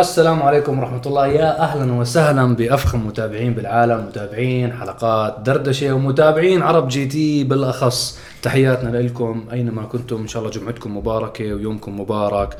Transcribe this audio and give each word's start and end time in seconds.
السلام 0.00 0.42
عليكم 0.42 0.78
ورحمة 0.78 1.02
الله. 1.06 1.26
يا 1.26 1.60
أهلا 1.60 1.92
وسهلا 1.92 2.54
بأفخم 2.54 3.06
متابعين 3.06 3.54
بالعالم 3.54 4.06
متابعين 4.06 4.72
حلقات 4.72 5.40
دردشة 5.40 5.92
ومتابعين 5.92 6.62
عرب 6.62 6.88
GT 6.88 7.44
بالأخص. 7.44 8.18
تحياتنا 8.42 8.98
لكم 8.98 9.44
أينما 9.52 9.82
كنتم. 9.82 10.16
إن 10.16 10.28
شاء 10.28 10.42
الله 10.42 10.52
جمعتكم 10.52 10.96
مباركة 10.96 11.54
ويومكم 11.54 12.00
مبارك. 12.00 12.56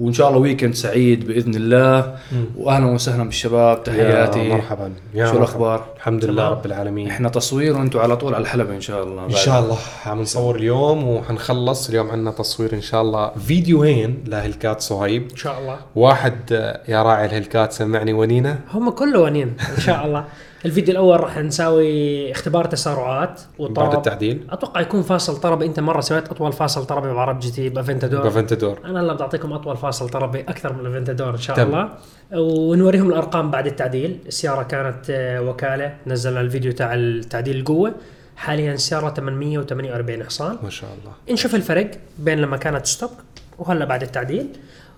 وإن 0.00 0.12
شاء 0.12 0.28
الله 0.28 0.38
weekend 0.40 0.74
سعيد 0.74 1.26
بإذن 1.26 1.54
الله. 1.54 2.16
وأهلا 2.56 2.86
وسهلا 2.86 3.24
بالشباب 3.24 3.84
تحياتي. 3.84 4.38
يا 4.38 4.54
مرحبا. 4.54 4.92
يا 5.14 5.26
شو 5.26 5.32
مرحبا. 5.32 5.38
الأخبار؟ 5.38 5.86
الحمد 5.96 6.24
لله. 6.24 6.48
رب 6.48 6.66
العالمين. 6.66 7.08
إحنا 7.08 7.28
تصوير 7.28 7.76
وأنتم 7.76 7.98
على 7.98 8.16
طول 8.16 8.34
على 8.34 8.42
الحلبة 8.42 8.74
إن 8.74 8.80
شاء 8.80 9.04
الله. 9.04 9.24
إن 9.24 9.30
شاء 9.30 9.60
الله. 9.60 9.78
عم 10.06 10.20
نصور 10.20 10.56
اليوم 10.56 11.08
وحنخلص. 11.08 11.88
اليوم 11.88 12.10
عندنا 12.10 12.30
تصوير 12.30 12.72
إن 12.72 12.80
شاء 12.80 13.02
الله. 13.02 13.30
فيديوهين 13.46 14.24
ل 14.26 14.33
Hellcat 14.33 14.80
صهيب. 14.80 15.30
إن 15.30 15.36
شاء 15.36 15.58
الله. 15.58 15.76
واحد 15.96 16.52
آه، 16.52 16.80
يا 16.88 17.02
راعي 17.02 17.26
ال 17.26 17.32
Hellcat 17.32 17.72
سمعني 17.72 18.12
ونينة. 18.12 18.58
هم 18.72 18.90
كله 18.90 19.20
ونين 19.20 19.56
إن 19.76 19.80
شاء 19.80 20.06
الله. 20.06 20.24
الفيديو 20.64 20.92
الأول 20.92 21.20
راح 21.20 21.38
نساوي 21.38 22.30
اختبار 22.32 22.64
تسارعات 22.64 23.40
وطرب. 23.58 23.74
بعد 23.74 23.94
التعديل 23.94 24.46
أتوقع 24.50 24.80
يكون 24.80 25.02
فاصل 25.02 25.36
طرب. 25.36 25.62
أنت 25.62 25.80
مرة 25.80 26.00
سويت 26.00 26.28
أطول 26.28 26.52
فاصل 26.52 26.84
طربي 26.86 27.12
بعرب 27.14 27.38
GT 27.40 27.68
ب 27.68 27.73
Aventador. 27.73 28.22
ب 28.22 28.27
Aventador. 28.27 28.78
أنا 28.84 29.00
هلا 29.00 29.12
بعطيكم 29.12 29.52
أطول 29.52 29.76
فاصل 29.76 30.08
طربي 30.08 30.40
أكثر 30.40 30.72
من 30.72 30.86
ال 30.86 30.90
Aventador 30.90 31.30
إن 31.30 31.38
شاء 31.38 31.56
تم. 31.56 31.62
الله. 31.66 31.88
ونوريهم 32.32 33.08
الأرقام 33.08 33.50
بعد 33.50 33.66
التعديل. 33.66 34.18
السيارة 34.26 34.62
كانت 34.62 35.10
آه، 35.10 35.40
وكالة. 35.42 35.94
نزلنا 36.06 36.40
الفيديو 36.40 36.72
تاع 36.72 36.94
التعديل 36.94 37.56
القوة. 37.56 37.94
حاليا 38.36 38.72
السيارة 38.72 39.10
848 39.10 40.24
حصان. 40.24 40.56
ما 40.62 40.70
شاء 40.70 40.90
الله. 40.90 41.12
نشوف 41.30 41.54
الفرق 41.54 41.90
بين 42.18 42.38
لما 42.38 42.56
كانت 42.56 42.86
stock 42.86 43.10
وهلأ 43.58 43.84
بعد 43.84 44.02
التعديل. 44.02 44.46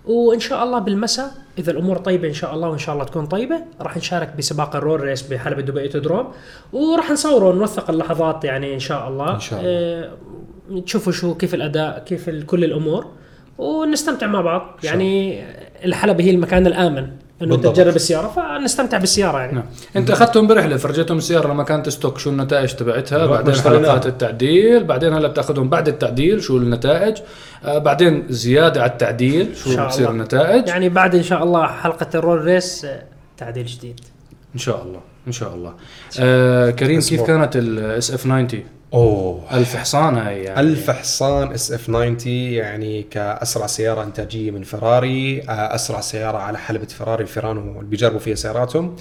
وإن 0.07 0.41
شاء 0.41 0.65
الله 0.65 0.79
بالمساء 0.79 1.31
إذا 1.59 1.71
الأمور 1.71 1.99
طيبة 1.99 2.29
إن 2.29 2.33
شاء 2.33 2.55
الله 2.55 2.69
وإن 2.69 2.79
شاء 2.79 2.95
الله 2.95 3.05
تكون 3.05 3.27
طيبة 3.27 3.61
راح 3.81 3.97
نشارك 3.97 4.37
بسباق 4.39 4.77
ال 4.77 5.01
roll 5.01 5.12
race 5.12 5.23
بحلبة 5.23 5.63
دبي 5.63 5.81
Autodrome 5.81 6.33
وراح 6.73 7.11
نصور 7.11 7.45
ونوثق 7.45 7.91
اللحظات 7.91 8.45
يعني 8.45 8.75
إن 8.75 8.79
شاء 8.79 9.09
الله. 9.09 9.35
إن 9.35 9.41
شاء 9.41 9.61
الله. 9.61 9.71
آه 9.71 10.81
تشوفوا 10.81 11.13
شو 11.13 11.35
كيف 11.35 11.55
الأداء 11.55 12.05
كيف 12.05 12.31
كل 12.31 12.65
الأمور 12.65 13.07
ونستمتع 13.59 14.27
مع 14.27 14.41
بعض. 14.41 14.79
يعني 14.85 15.45
الحلبة 15.85 16.25
هي 16.25 16.31
المكان 16.31 16.67
الآمن. 16.67 17.09
إنه 17.43 17.55
أنت. 17.55 17.67
تجرب 17.67 17.97
السيارة 17.97 18.29
فنستمتع 18.29 18.99
بالسيارة 18.99 19.39
يعني 19.39 19.53
نعم 19.53 19.65
أنت 19.97 20.11
أخذتهم 20.11 20.47
برحلة 20.47 20.77
فرجيتهم 20.77 21.19
السيارة 21.19 21.53
لما 21.53 21.63
كانت 21.63 21.89
stock 21.89 22.19
شو 22.19 22.31
النتائج 22.31 22.75
تبعتها 22.75 23.27
بعدين. 23.27 23.55
حلقات 23.55 24.07
التعديل 24.07 24.85
بعدين 24.85 25.13
هلا 25.13 25.29
بتأخذهم 25.29 25.69
بعد 25.69 25.89
التعديل 25.89 26.43
شو 26.43 26.57
النتائج 26.57 27.17
آه 27.65 27.79
بعدين 27.79 28.25
زيادة 28.29 28.83
على 28.83 28.91
التعديل 28.91 29.57
شو 29.57 29.73
شاء 29.73 29.87
بتصير 29.87 30.11
الله. 30.11 30.21
النتائج 30.21 30.69
يعني 30.69 30.89
بعد 30.89 31.15
إن 31.15 31.23
شاء 31.23 31.43
الله 31.43 31.67
حلقة 31.67 32.07
ال 32.15 32.21
roll 32.21 32.45
race 32.45 32.85
آه، 32.85 33.03
تعديل 33.37 33.67
جديد 33.67 34.01
إن 34.55 34.59
شاء 34.61 34.83
الله 34.83 35.01
إن 35.27 35.33
شاء 35.33 35.55
الله 35.55 35.75
آه 36.21 36.71
كريم 36.71 37.01
كيف. 37.01 37.23
كانت 37.23 37.57
ال 37.57 38.11
SF 38.11 38.23
90 38.25 38.47
أوه. 38.95 39.57
ألف 39.57 39.77
حصان 39.77 40.19
هاي 40.19 40.43
يعني. 40.43 40.61
ألف 40.61 40.91
حصان 40.91 41.53
SF 41.53 41.87
90 41.87 42.17
يعني 42.53 43.03
كأسرع 43.03 43.67
سيارة 43.67 44.03
إنتاجية 44.03 44.51
من 44.51 44.63
فراري 44.63 45.43
آه، 45.43 45.75
أسرع 45.75 46.01
سيارة 46.01 46.39
على 46.39 46.59
حلبة 46.59 46.87
فراري 46.87 47.23
الفيورانو 47.23 47.59
اللي 47.59 47.91
بيجربوا 47.91 48.19
فيها 48.19 48.35
سياراتهم. 48.35 48.97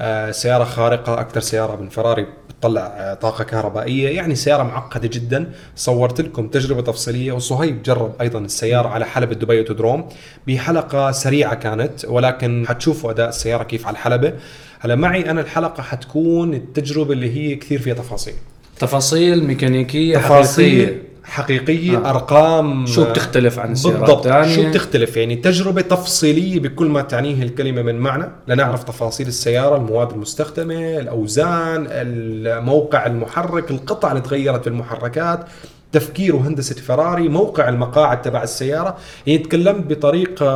آه، 0.00 0.30
سيارة 0.30 0.64
خارقة 0.64 1.20
أكثر 1.20 1.40
سيارة 1.40 1.76
من 1.76 1.88
فراري 1.88 2.26
بتطلع 2.48 2.80
آه، 2.96 3.14
طاقة 3.14 3.44
كهربائية. 3.44 4.16
يعني 4.16 4.34
سيارة 4.34 4.62
معقدة 4.62 5.08
جدا. 5.12 5.52
صورت 5.76 6.20
لكم 6.20 6.48
تجربة 6.48 6.82
تفصيلية 6.82 7.32
وصهيب 7.32 7.82
جرب 7.82 8.14
أيضا 8.20 8.38
السيارة 8.38 8.88
على 8.88 9.04
حلبة 9.04 9.34
دبي 9.34 9.58
Autodrome. 9.58 10.08
بحلقة 10.46 11.10
سريعة 11.12 11.54
كانت 11.54 12.04
ولكن 12.04 12.64
حتشوفوا 12.68 13.10
أداء 13.10 13.28
السيارة 13.28 13.62
كيف 13.64 13.86
على 13.86 13.94
الحلبة. 13.94 14.32
هلا 14.80 14.94
معي 14.94 15.30
أنا 15.30 15.40
الحلقة 15.40 15.82
حتكون 15.82 16.54
التجربة 16.54 17.12
اللي 17.12 17.36
هي 17.36 17.54
كثير 17.56 17.78
فيها 17.78 17.94
تفاصيل. 17.94 18.34
تفاصيل 18.78 19.44
ميكانيكية 19.44 20.18
تفاصيل 20.18 20.86
حقيقية. 20.86 21.04
حقيقية 21.24 21.96
آه. 21.96 22.10
أرقام 22.10 22.86
شو 22.86 23.10
بتختلف 23.10 23.58
عن 23.58 23.72
السيارات 23.72 24.00
بالضبط. 24.00 24.26
الثانية؟ 24.26 24.54
شو 24.56 24.68
بتختلف؟ 24.70 25.16
يعني 25.16 25.36
تجربة 25.36 25.80
تفصيلية 25.80 26.60
بكل 26.60 26.86
ما 26.86 27.02
تعنيه 27.02 27.42
الكلمة 27.42 27.82
من 27.82 27.94
معنى. 27.98 28.30
لنعرف 28.48 28.84
تفاصيل 28.84 29.26
السيارة 29.26 29.76
المواد 29.76 30.10
المستخدمة 30.12 30.98
الأوزان 30.98 31.86
الموقع 31.90 33.06
المحرك 33.06 33.70
القطع 33.70 34.10
اللي 34.10 34.22
تغيرت 34.22 34.62
في 34.62 34.66
المحركات. 34.66 35.44
تفكير 35.94 36.36
وهندسة 36.36 36.74
فراري 36.74 37.28
موقع 37.28 37.68
المقاعد 37.68 38.22
تبع 38.22 38.42
السيارة 38.42 38.96
يعني 39.26 39.38
تكلمت 39.38 39.86
بطريقة 39.86 40.46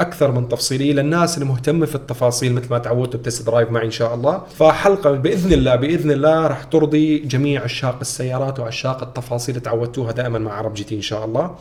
أكثر 0.00 0.32
من 0.32 0.48
تفصيلية 0.48 0.92
للناس 0.92 1.34
اللي 1.34 1.48
مهتمة 1.48 1.86
في 1.86 1.94
التفاصيل 1.94 2.52
مثل 2.52 2.70
ما 2.70 2.78
تعودتوا 2.78 3.20
ب 3.20 3.25
test 3.25 3.46
drive 3.46 3.70
معي 3.70 3.86
إن 3.86 3.90
شاء 3.90 4.14
الله. 4.14 4.42
فحلقة 4.58 5.10
بإذن 5.10 5.52
الله 5.52 5.76
بإذن 5.76 6.10
الله 6.10 6.46
راح 6.46 6.64
ترضي 6.64 7.18
جميع 7.18 7.62
عشاق 7.62 7.98
السيارات 8.00 8.60
وعشاق 8.60 9.02
التفاصيل 9.02 9.54
اللي 9.54 9.64
تعودتوها 9.64 10.12
دائما 10.12 10.38
مع 10.38 10.52
عرب 10.52 10.74
GT 10.74 10.94
إن 10.96 11.02
شاء 11.02 11.24
الله. 11.24 11.54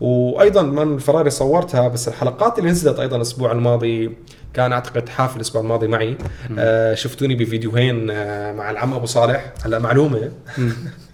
وأيضا 0.00 0.62
من 0.62 0.94
الفراري 0.94 1.30
صورتها 1.30 1.88
بس 1.88 2.08
الحلقات 2.08 2.58
اللي 2.58 2.70
نزلت 2.70 2.98
أيضا 3.00 3.16
الأسبوع 3.16 3.52
الماضي 3.52 4.10
كان 4.54 4.72
أعتقد 4.72 5.08
حافل 5.08 5.36
الأسبوع 5.36 5.62
الماضي 5.62 5.86
معي. 5.86 6.16
آه 6.58 6.94
شفتوني 6.94 7.34
بفيديوهين 7.34 8.10
آه 8.10 8.52
مع 8.52 8.70
العم 8.70 8.94
أبو 8.94 9.06
صالح. 9.06 9.52
هلأ 9.64 9.78
معلومة. 9.78 10.30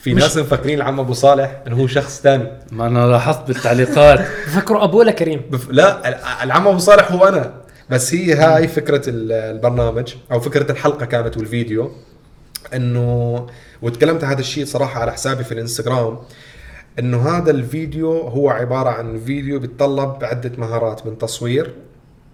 في 0.00 0.14
ناس 0.14 0.36
مفكرين 0.36 0.78
العم 0.78 1.00
أبو 1.00 1.12
صالح 1.12 1.62
إنه 1.66 1.76
هو 1.76 1.86
شخص 1.86 2.20
ثاني 2.20 2.50
ما 2.72 2.86
أنا 2.86 3.06
لاحظت 3.06 3.46
بالتعليقات. 3.48 4.20
فكروا 4.56 4.84
أبوه 4.84 5.04
لكريم 5.04 5.42
بف... 5.50 5.70
لا 5.70 6.08
ال- 6.08 6.14
العم 6.42 6.68
أبو 6.68 6.78
صالح 6.78 7.12
هو 7.12 7.28
أنا. 7.28 7.54
بس 7.90 8.14
هي 8.14 8.34
هاي 8.34 8.68
فكرة 8.68 9.10
ال- 9.10 9.32
البرنامج 9.32 10.14
أو 10.32 10.40
فكرة 10.40 10.72
الحلقة 10.72 11.06
كانت 11.06 11.36
والفيديو 11.36 11.92
إنه 12.74 13.46
وتكلمت 13.82 14.24
هذا 14.24 14.40
الشيء 14.40 14.64
صراحة 14.64 15.00
على 15.00 15.12
حسابي 15.12 15.44
في 15.44 15.52
الإنستغرام 15.52 16.18
إنه 16.98 17.28
هذا 17.38 17.50
الفيديو 17.50 18.12
هو 18.20 18.50
عبارة 18.50 18.88
عن 18.90 19.18
فيديو 19.20 19.58
بيتطلب 19.60 20.24
عدة 20.24 20.52
مهارات 20.58 21.06
من 21.06 21.18
تصوير 21.18 21.74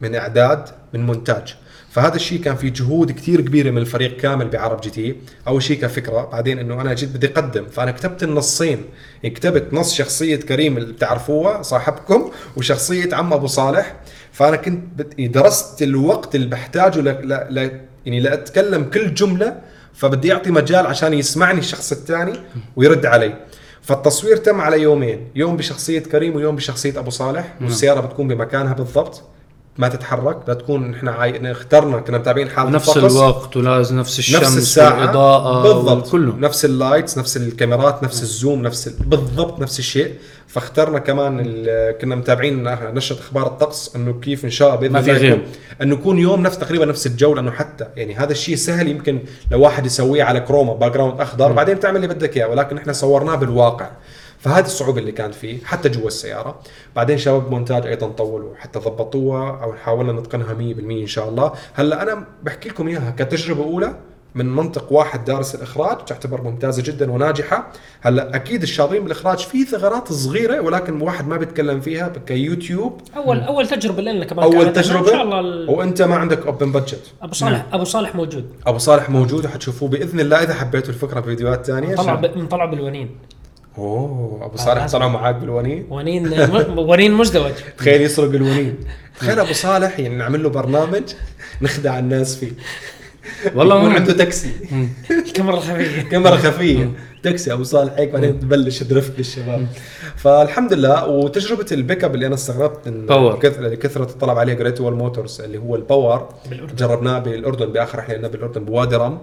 من 0.01 0.15
إعداد 0.15 0.69
من 0.95 1.07
مونتاج. 1.07 1.55
فهذا 1.95 2.17
الشيء 2.17 2.41
كان 2.41 2.57
في 2.57 2.71
جهود 2.71 3.13
كثير 3.13 3.41
كبيرة 3.41 3.71
من 3.71 3.79
الفريق 3.79 4.17
كامل 4.17 4.49
بعرب 4.49 4.81
GT. 4.81 5.17
أول 5.49 5.63
شيء 5.63 5.81
كفكرة 5.81 6.29
بعدين 6.33 6.59
إنه 6.59 6.81
أنا 6.81 6.95
جيت 6.95 7.09
بدي 7.09 7.27
أقدم. 7.27 7.67
فأنا 7.67 7.91
كتبت 7.91 8.23
النصين. 8.23 8.85
يعني 9.23 9.35
كتبت 9.35 9.75
نص 9.75 9.95
شخصية 9.95 10.37
كريم 10.37 10.77
اللي 10.77 10.93
بتعرفوها 10.93 11.63
صاحبكم 11.63 12.31
وشخصية 12.57 13.15
عم 13.15 13.33
أبو 13.33 13.47
صالح. 13.47 13.97
فأنا 14.33 14.57
كنت 14.57 14.85
بت- 14.97 15.21
درست 15.21 15.83
الوقت 15.83 16.35
اللي 16.35 16.47
بحتاجه 16.47 17.01
ل... 17.01 17.05
ل... 17.05 17.33
ل... 17.51 17.81
يعني 18.07 18.21
لأتكلم 18.21 18.85
كل 18.85 19.15
جملة. 19.15 19.61
فبدي 19.95 20.33
أعطي 20.33 20.51
مجال 20.51 20.87
عشان 20.87 21.15
يسمعني 21.15 21.59
الشخص 21.59 21.93
الثاني 21.93 22.33
ويرد 22.77 23.07
علي. 23.07 23.35
فالتصوير 23.83 24.37
تم 24.37 24.61
على 24.61 24.81
يومين. 24.83 25.29
يوم 25.35 25.57
بشخصية 25.57 26.01
كريم 26.01 26.37
ويوم 26.37 26.57
بشخصية 26.57 26.99
أبو 26.99 27.11
صالح 27.11 27.55
والسيارة 27.61 28.01
بتكون 28.01 28.29
بمكانها 28.29 28.73
بالضبط. 28.73 29.23
ما 29.79 29.89
تتحرك 29.89 30.37
بتكون 30.51 30.95
إحنا 30.95 31.11
عاي... 31.13 31.51
اخترنا 31.53 32.01
كنا 32.01 32.19
متابعين 32.19 32.49
حالة 32.51 32.71
نفس 32.71 32.97
الطقس. 32.97 33.13
الوقت 33.13 33.57
ولازم 33.57 33.99
نفس 33.99 34.19
الشمس 34.19 34.43
نفس 34.43 34.57
الساعة. 34.57 35.01
والإضاءة 35.01 35.63
بالضبط. 35.63 36.11
كله 36.11 36.37
نفس 36.37 36.65
ال 36.65 36.72
lights 36.72 37.19
نفس 37.19 37.37
الكاميرات 37.37 38.03
نفس 38.03 38.23
ال 38.23 38.31
zoom 38.31 38.63
نفس 38.63 38.89
ال... 38.89 38.93
بالضبط 38.93 39.61
نفس 39.61 39.79
الشيء. 39.79 40.15
فاخترنا 40.47 40.99
كمان 40.99 41.43
ال... 41.47 41.99
كنا 41.99 42.15
متابعين 42.15 42.65
نشرة 42.95 43.19
أخبار 43.19 43.47
الطقس 43.47 43.97
إنه 43.97 44.21
كيف 44.21 44.45
إن 44.45 44.51
شاء 44.51 44.69
الله 44.69 44.89
باذن 44.89 45.11
الله 45.11 45.41
إنه 45.83 45.95
يكون 45.95 46.19
يوم 46.19 46.43
نفس 46.43 46.59
تقريبا 46.59 46.85
نفس 46.85 47.07
الجو 47.07 47.35
لأنه 47.35 47.51
حتى 47.51 47.87
يعني 47.97 48.15
هذا 48.15 48.33
الشيء 48.33 48.57
سهل 48.57 48.89
يمكن 48.89 49.19
لو 49.51 49.61
واحد 49.61 49.87
يسويه 49.87 50.23
على 50.23 50.41
chroma 50.41 50.75
background 50.75 51.21
اخضر 51.21 51.53
بعدين 51.53 51.75
بتعمل 51.75 51.97
اللي 51.97 52.09
بدك 52.09 52.37
إياه. 52.37 52.47
ولكن 52.49 52.79
إحنا 52.79 52.93
صورناه 52.93 53.35
بالواقع. 53.35 53.91
فهذه 54.45 54.65
الصعوبة 54.65 54.99
اللي 55.01 55.13
كانت 55.13 55.35
فيه 55.35 55.65
حتى 55.65 55.89
جوا 55.89 56.07
السيارة. 56.07 56.61
بعدين 56.97 57.19
شباب 57.19 57.51
مونتاج 57.51 57.87
أيضا 57.87 58.09
طولوا 58.09 58.57
حتى 58.57 58.79
ضبطوها 58.79 59.61
أو 59.63 59.73
حاولنا 59.73 60.13
نتقنها 60.13 60.55
100% 60.55 60.59
إن 61.03 61.07
شاء 61.07 61.29
الله. 61.29 61.53
هلأ 61.75 62.03
أنا 62.03 62.25
بحكي 62.43 62.69
لكم 62.69 62.89
إياها 62.89 63.15
كتجربة 63.19 63.65
أولى 63.65 63.95
من 64.35 64.47
منطق 64.57 64.93
واحد 64.93 65.25
دارس 65.25 65.55
الإخراج 65.55 66.05
تعتبر 66.05 66.43
ممتازة 66.43 66.83
جدا 66.83 67.13
وناجحة. 67.13 67.73
هلأ 68.01 68.37
أكيد 68.37 68.63
الشاطرين 68.63 69.03
بالإخراج 69.03 69.39
في 69.39 69.65
ثغرات 69.65 70.13
صغيرة 70.13 70.61
ولكن 70.61 71.01
واحد 71.03 71.29
ما 71.29 71.37
بيتكلم 71.37 71.81
فيها 71.81 72.13
كيوتيوب. 72.27 73.01
اول 73.17 73.41
أول 73.41 73.67
تجربة 73.69 74.03
لنا 74.03 74.25
كمان 74.25 74.45
أول 74.45 74.65
كانت. 74.65 74.77
إن 74.79 74.85
شاء 74.85 75.03
تجربه 75.03 75.23
الله 75.23 75.41
ال- 75.41 75.71
وأنت 75.71 76.03
ما 76.03 76.17
عندك 76.17 76.47
open 76.47 76.73
budget 76.73 77.13
أبو 77.23 77.33
صالح 77.35 77.67
أبو 77.73 77.85
صالح 77.85 78.15
موجود. 78.15 78.47
أبو 78.67 78.79
صالح 78.79 79.11
موجود 79.11 79.45
وحتشوفوه 79.45 79.89
بإذن 79.89 80.21
الله 80.21 80.43
إذا 80.43 80.55
حبيتوا 80.55 80.89
الفكرة 80.89 81.21
بفيديوهات 81.21 81.67
ثانية. 81.67 81.95
طلع 81.97 82.15
ب... 82.15 82.39
مطلع 82.39 82.65
بالونين. 82.65 83.11
أوه 83.79 84.45
أبو 84.45 84.57
صالح 84.57 84.81
لازم. 84.83 84.99
طلع 84.99 85.09
معاك 85.09 85.35
بالونين؟ 85.35 85.87
ونين 85.91 86.33
ونين 86.79 87.13
مزدوج. 87.13 87.53
تخيل 87.79 88.03
يسرق 88.03 88.31
الونين. 88.31 88.77
تخيل 89.21 89.41
أبو 89.41 89.53
صالح 89.53 89.99
يعني 90.01 90.15
نعمل 90.17 90.43
له 90.43 90.49
برنامج 90.49 91.03
نخدع 91.63 91.99
الناس 91.99 92.37
فيه. 92.37 92.53
والله 93.55 93.79
يكون. 93.79 93.93
عنده 93.95 94.13
تاكسي. 94.13 94.51
الكاميرا 95.11 95.57
الخفيه 95.57 96.03
كاميرا 96.03 96.37
خفية. 96.37 96.91
تاكسي 97.23 97.53
أبو 97.53 97.63
صالح 97.63 97.93
هيك 97.93 98.11
بعدين 98.11 98.41
تبلش 98.41 98.83
درفت 98.83 99.19
للشباب 99.19 99.67
فالحمد 100.17 100.73
لله 100.73 101.07
وتجربة 101.09 101.67
البيك 101.73 102.05
أب 102.05 102.15
اللي 102.15 102.27
أنا 102.27 102.35
استغربت 102.35 102.89
من 102.89 103.07
باور. 103.07 103.39
كثرة 103.75 104.03
الطلب 104.05 104.39
عليه 104.39 104.55
جريت 104.55 104.81
وول 104.81 104.95
موتورز 104.95 105.41
اللي 105.41 105.59
هو 105.59 105.77
الباور. 105.77 106.29
جربناه 106.79 107.19
بالأردن 107.19 107.67
بآخر 107.67 107.99
رحله 107.99 108.17
لنا 108.17 108.29
بالأردن 108.29 108.65
بوادي 108.65 108.97
رم 108.97 109.19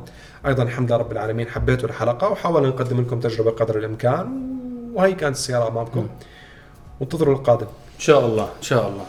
أيضا 0.46 0.64
الحمد 0.64 0.88
لله 0.92 0.98
رب 0.98 1.12
العالمين 1.12 1.48
حبيته 1.48 1.86
الحلقة 1.86 2.30
وحاولنا 2.30 2.68
نقدم 2.70 3.02
لكم 3.02 3.20
تجربة 3.20 3.52
قدر 3.52 3.78
الإمكان 3.80 4.42
وهي 4.94 5.14
كانت 5.14 5.36
السيارة 5.36 5.68
أمامكم. 5.68 6.08
وانتظروا 7.00 7.36
القادم. 7.36 7.66
إن 7.96 8.00
شاء 8.00 8.26
الله 8.26 8.44
إن 8.44 8.62
شاء 8.62 8.88
الله. 8.90 9.06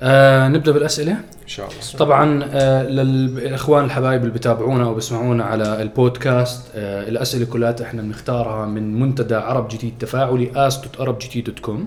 آه 0.00 0.48
نبدأ 0.48 0.72
بالأسئلة؟ 0.72 1.12
إن 1.12 1.48
شاء 1.48 1.68
الله. 1.68 1.98
طبعا 1.98 2.44
آه 2.52 2.82
للاخوان 2.82 3.84
الحبايب 3.84 4.22
اللي 4.22 4.34
بتابعونا 4.34 4.84
أو 4.84 4.94
بيسمعونا 4.94 5.44
على 5.44 5.82
البودكاست 5.82 6.70
آه 6.74 7.08
الأسئلة 7.08 7.44
كلها 7.44 7.74
إحنا 7.82 8.02
بنختارها 8.02 8.66
من 8.66 9.00
منتدى 9.00 9.34
عرب 9.34 9.68
جديد 9.68 9.92
التفاعلي 9.92 10.70
as.arabgt.com 10.70 11.70
آه 11.70 11.86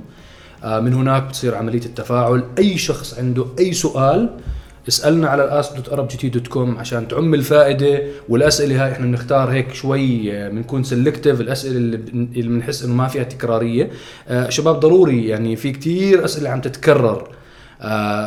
من 0.66 0.94
هناك 0.94 1.24
بتصير 1.24 1.56
عملية 1.56 1.86
التفاعل. 1.86 2.44
أي 2.58 2.78
شخص 2.78 3.14
عنده 3.20 3.46
أي 3.60 3.74
سؤال 3.74 4.30
اسألنا 4.88 5.28
على 5.30 5.44
ask.arabgt.com 5.44 6.58
عشان 6.80 7.08
تعم 7.08 7.34
الفائدة. 7.34 8.02
والأسئلة 8.30 8.86
هاي 8.86 8.92
إحنا 8.92 9.06
بنختار 9.06 9.50
هيك 9.52 9.74
شوي 9.74 10.34
آه، 10.34 10.50
بنكون 10.50 10.84
selective 10.84 11.42
الأسئلة 11.42 11.76
اللي 11.78 11.98
بن- 11.98 12.28
اللي 12.36 12.50
بنحس 12.50 12.84
إنه 12.84 12.94
ما 12.94 13.08
فيها 13.08 13.24
تكرارية. 13.24 13.90
آه 14.28 14.50
شباب 14.50 14.80
ضروري 14.80 15.28
يعني 15.28 15.56
في 15.56 15.72
كتير 15.72 16.26
أسئلة 16.26 16.50
عم 16.50 16.62
تتكرر. 16.62 17.18
آه 17.22 17.45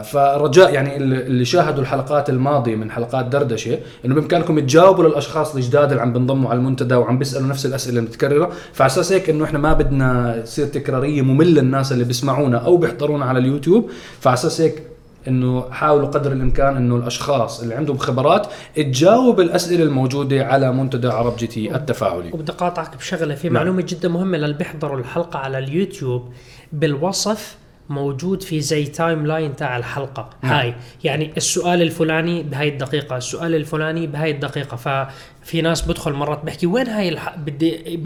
فرجاء 0.03 0.75
يعني 0.75 0.97
اللي 0.97 1.45
شاهدوا 1.45 1.83
الحلقات 1.83 2.31
الماضية 2.31 2.77
من 2.77 2.91
حلقات 2.91 3.27
دردشة 3.27 3.79
إنه 4.05 4.15
بإمكانكم 4.15 4.61
تجاوبوا 4.61 5.05
للأشخاص 5.05 5.55
الجداد 5.55 5.91
اللي 5.91 6.03
عم 6.03 6.13
بنضموا 6.13 6.51
على 6.51 6.59
المنتدى 6.59 6.95
وعم 6.95 7.19
بيسألوا 7.19 7.49
نفس 7.49 7.67
الأسئلة 7.67 7.99
المتكرره 7.99 8.53
فعلى 8.73 8.87
أساس 8.87 9.13
هيك 9.13 9.31
إنه 9.31 9.45
إحنا 9.45 9.59
ما 9.59 9.73
بدنا 9.73 10.41
تصير 10.45 10.67
تكرارية 10.67 11.23
مملة 11.23 11.61
الناس 11.61 11.93
اللي 11.93 12.05
بيسمعونا 12.05 12.59
أو 12.59 12.77
بيحضرونا 12.77 13.25
على 13.25 13.39
اليوتيوب. 13.39 13.91
فعلى 14.21 14.35
أساس 14.35 14.61
هيك 14.61 14.83
إنه 15.29 15.71
حاولوا 15.71 16.09
قدر 16.09 16.33
الإمكان 16.33 16.77
إنه 16.77 16.97
الأشخاص 16.97 17.63
اللي 17.63 17.75
عندهم 17.75 17.99
خبرات 17.99 18.47
تجاوب 18.77 19.41
الأسئلة 19.41 19.85
الموجودة 19.85 20.47
على 20.47 20.73
منتدى 20.73 21.09
ArabGT 21.09 21.75
التفاعلي. 21.75 22.31
وبدي 22.33 22.53
أقاطعك 22.53 22.97
بشغلة 22.97 23.35
في 23.35 23.49
نعم. 23.49 23.55
معلومة 23.55 23.85
جدا 23.89 24.09
مهمة 24.09 24.39
للي 24.39 24.53
بيحضروا 24.53 24.99
الحلقة 24.99 25.39
على 25.39 25.59
اليوتيوب. 25.59 26.33
بالوصف 26.73 27.57
موجود 27.89 28.43
في 28.43 28.61
زي 28.61 28.85
timeline 28.85 29.57
تاع 29.57 29.77
الحلقة 29.77 30.31
نعم. 30.43 30.53
هاي 30.53 30.75
يعني 31.05 31.33
السؤال 31.37 31.83
الفلاني 31.83 32.43
بهاي 32.43 32.69
الدقيقة 32.69 33.17
السؤال 33.17 33.55
الفلاني 33.55 34.07
بهاي 34.07 34.31
الدقيقة 34.31 34.77
ففي 34.77 35.63
ناس 35.63 35.83
بدخل 35.83 36.13
مرات 36.13 36.45
بحكي 36.45 36.67
وين 36.67 36.87
هاي 36.87 37.09
الح... 37.09 37.37
بدي 37.37 38.01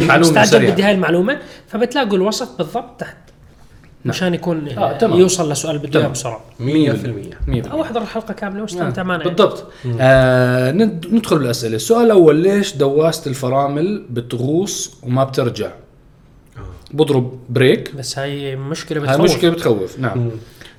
سريعة. 0.45 0.73
بدي 0.73 0.83
هاي 0.83 0.93
المعلومة 0.93 1.39
فبتلاقوا 1.69 2.17
الوصف 2.17 2.49
بالضبط 2.59 3.01
تحت 3.01 3.17
نعم. 4.05 4.15
مشان 4.15 4.35
يكون 4.35 4.69
آه، 4.69 4.99
تمام. 4.99 5.19
يوصل 5.21 5.53
لسؤال 5.53 5.79
بده 5.79 6.01
اياه. 6.01 6.09
بسرعة 6.09 6.41
100% 6.61 6.63
100% 6.63 7.71
أو 7.73 7.83
أحضر 7.83 8.03
الحلقة 8.03 8.35
كاملة 8.35 8.63
واستمتع 8.63 9.03
معنا 9.03 9.23
يعني. 9.25 9.35
بالضبط 9.37 9.67
آه 10.01 10.71
ند- 10.71 11.07
ندخل 11.13 11.39
بالأسئلة 11.39 11.77
السؤال 11.77 12.07
الأول 12.07 12.37
ليش 12.37 12.77
دواسه 12.77 13.29
الفرامل 13.29 14.05
بتغوص 14.11 14.95
وما 15.03 15.25
بترجع 15.25 15.71
بضرب 16.93 17.39
بريك 17.51 17.95
بس 17.95 18.19
هاي 18.19 18.57
مشكلة 18.57 19.01
هاي 19.01 19.07
بتخوف. 19.07 19.21
مشكلة 19.31 19.51
بتخوف 19.51 19.99
نعم. 19.99 20.31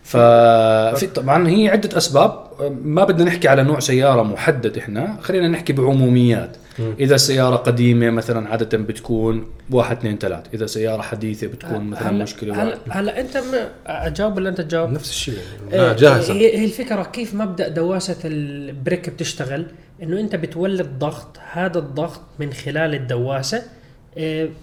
ففي 0.04 1.07
طبعا 1.15 1.48
هي 1.48 1.69
عدة 1.69 1.98
أسباب. 1.98 2.44
ما 2.83 3.04
بدنا 3.04 3.25
نحكي 3.25 3.48
على 3.48 3.63
نوع 3.63 3.80
سيارة 3.80 4.24
محدد 4.24 4.77
إحنا 4.77 5.18
خلينا 5.21 5.48
نحكي 5.48 5.74
بعموميات. 5.74 6.57
إذا 7.00 7.15
السياره 7.15 7.56
قديمة 7.56 8.10
مثلا 8.10 8.50
عادة 8.50 8.77
بتكون 8.77 9.45
واحد 9.71 9.98
اثنين 9.98 10.18
ثلاث 10.18 10.44
إذا 10.54 10.65
سيارة 10.65 11.01
حديثة 11.01 11.48
بتكون 11.48 11.83
مثلا 11.83 12.10
هلا 12.10 12.24
مشكلة 12.24 12.63
هلا 12.63 12.77
هلا 12.89 13.19
أنت 13.19 13.44
أجاوب 13.88 14.38
ولا 14.38 14.50
أنت 14.50 14.62
تجاوب؟ 14.62 14.89
نفس 14.89 15.09
الشيء 15.09 15.38
آه، 15.74 15.75
يعني 15.86 15.95
جاهزة. 15.95 16.33
هي 16.33 16.57
هي 16.57 16.66
الفكرة 16.66 17.04
كيف 17.04 17.33
مبدأ 17.33 17.68
دواسة 17.68 18.18
ال 18.25 18.40
brake 18.40 19.10
بتشتغل؟ 19.09 19.66
إنه 20.04 20.19
أنت 20.19 20.36
بتولد 20.36 21.00
ضغط. 21.00 21.38
هذا 21.51 21.80
الضغط 21.80 22.21
من 22.39 22.54
خلال 22.54 22.94
الدواسة 22.94 23.63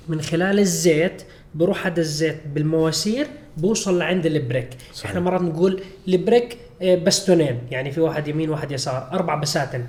من 0.09 0.21
خلال 0.21 0.59
الزيت 0.59 1.23
بروح 1.55 1.87
هذا 1.87 2.01
الزيت 2.01 2.37
بالمواسير 2.55 3.27
بوصل 3.57 3.99
لعند 3.99 4.27
ال 4.27 4.33
brake. 4.33 4.69
صحيح. 4.93 5.11
إحنا 5.11 5.21
مرات 5.21 5.43
نقول 5.43 5.83
ال 6.09 6.17
brake 6.17 6.59
آه، 6.83 6.97
بستونين 6.97 7.61
يعني 7.71 7.93
في 7.93 8.01
واحد 8.01 8.29
يمين 8.29 8.51
واحد 8.51 8.73
يسار. 8.73 9.09
أربع 9.13 9.35
بساتن. 9.35 9.85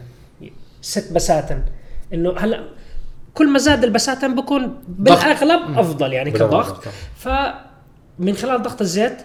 ست 0.81 1.13
بساتن. 1.13 1.63
إنه 2.13 2.33
هلا 2.37 2.63
كل 3.33 3.49
ما 3.49 3.59
زاد 3.59 3.83
البساتن 3.83 4.35
بكون 4.35 4.81
بالأغلب 4.87 5.79
أفضل 5.79 6.13
يعني 6.13 6.31
كضغط. 6.31 6.83
فمن 7.17 8.33
خلال 8.33 8.61
ضغط 8.61 8.81
الزيت 8.81 9.17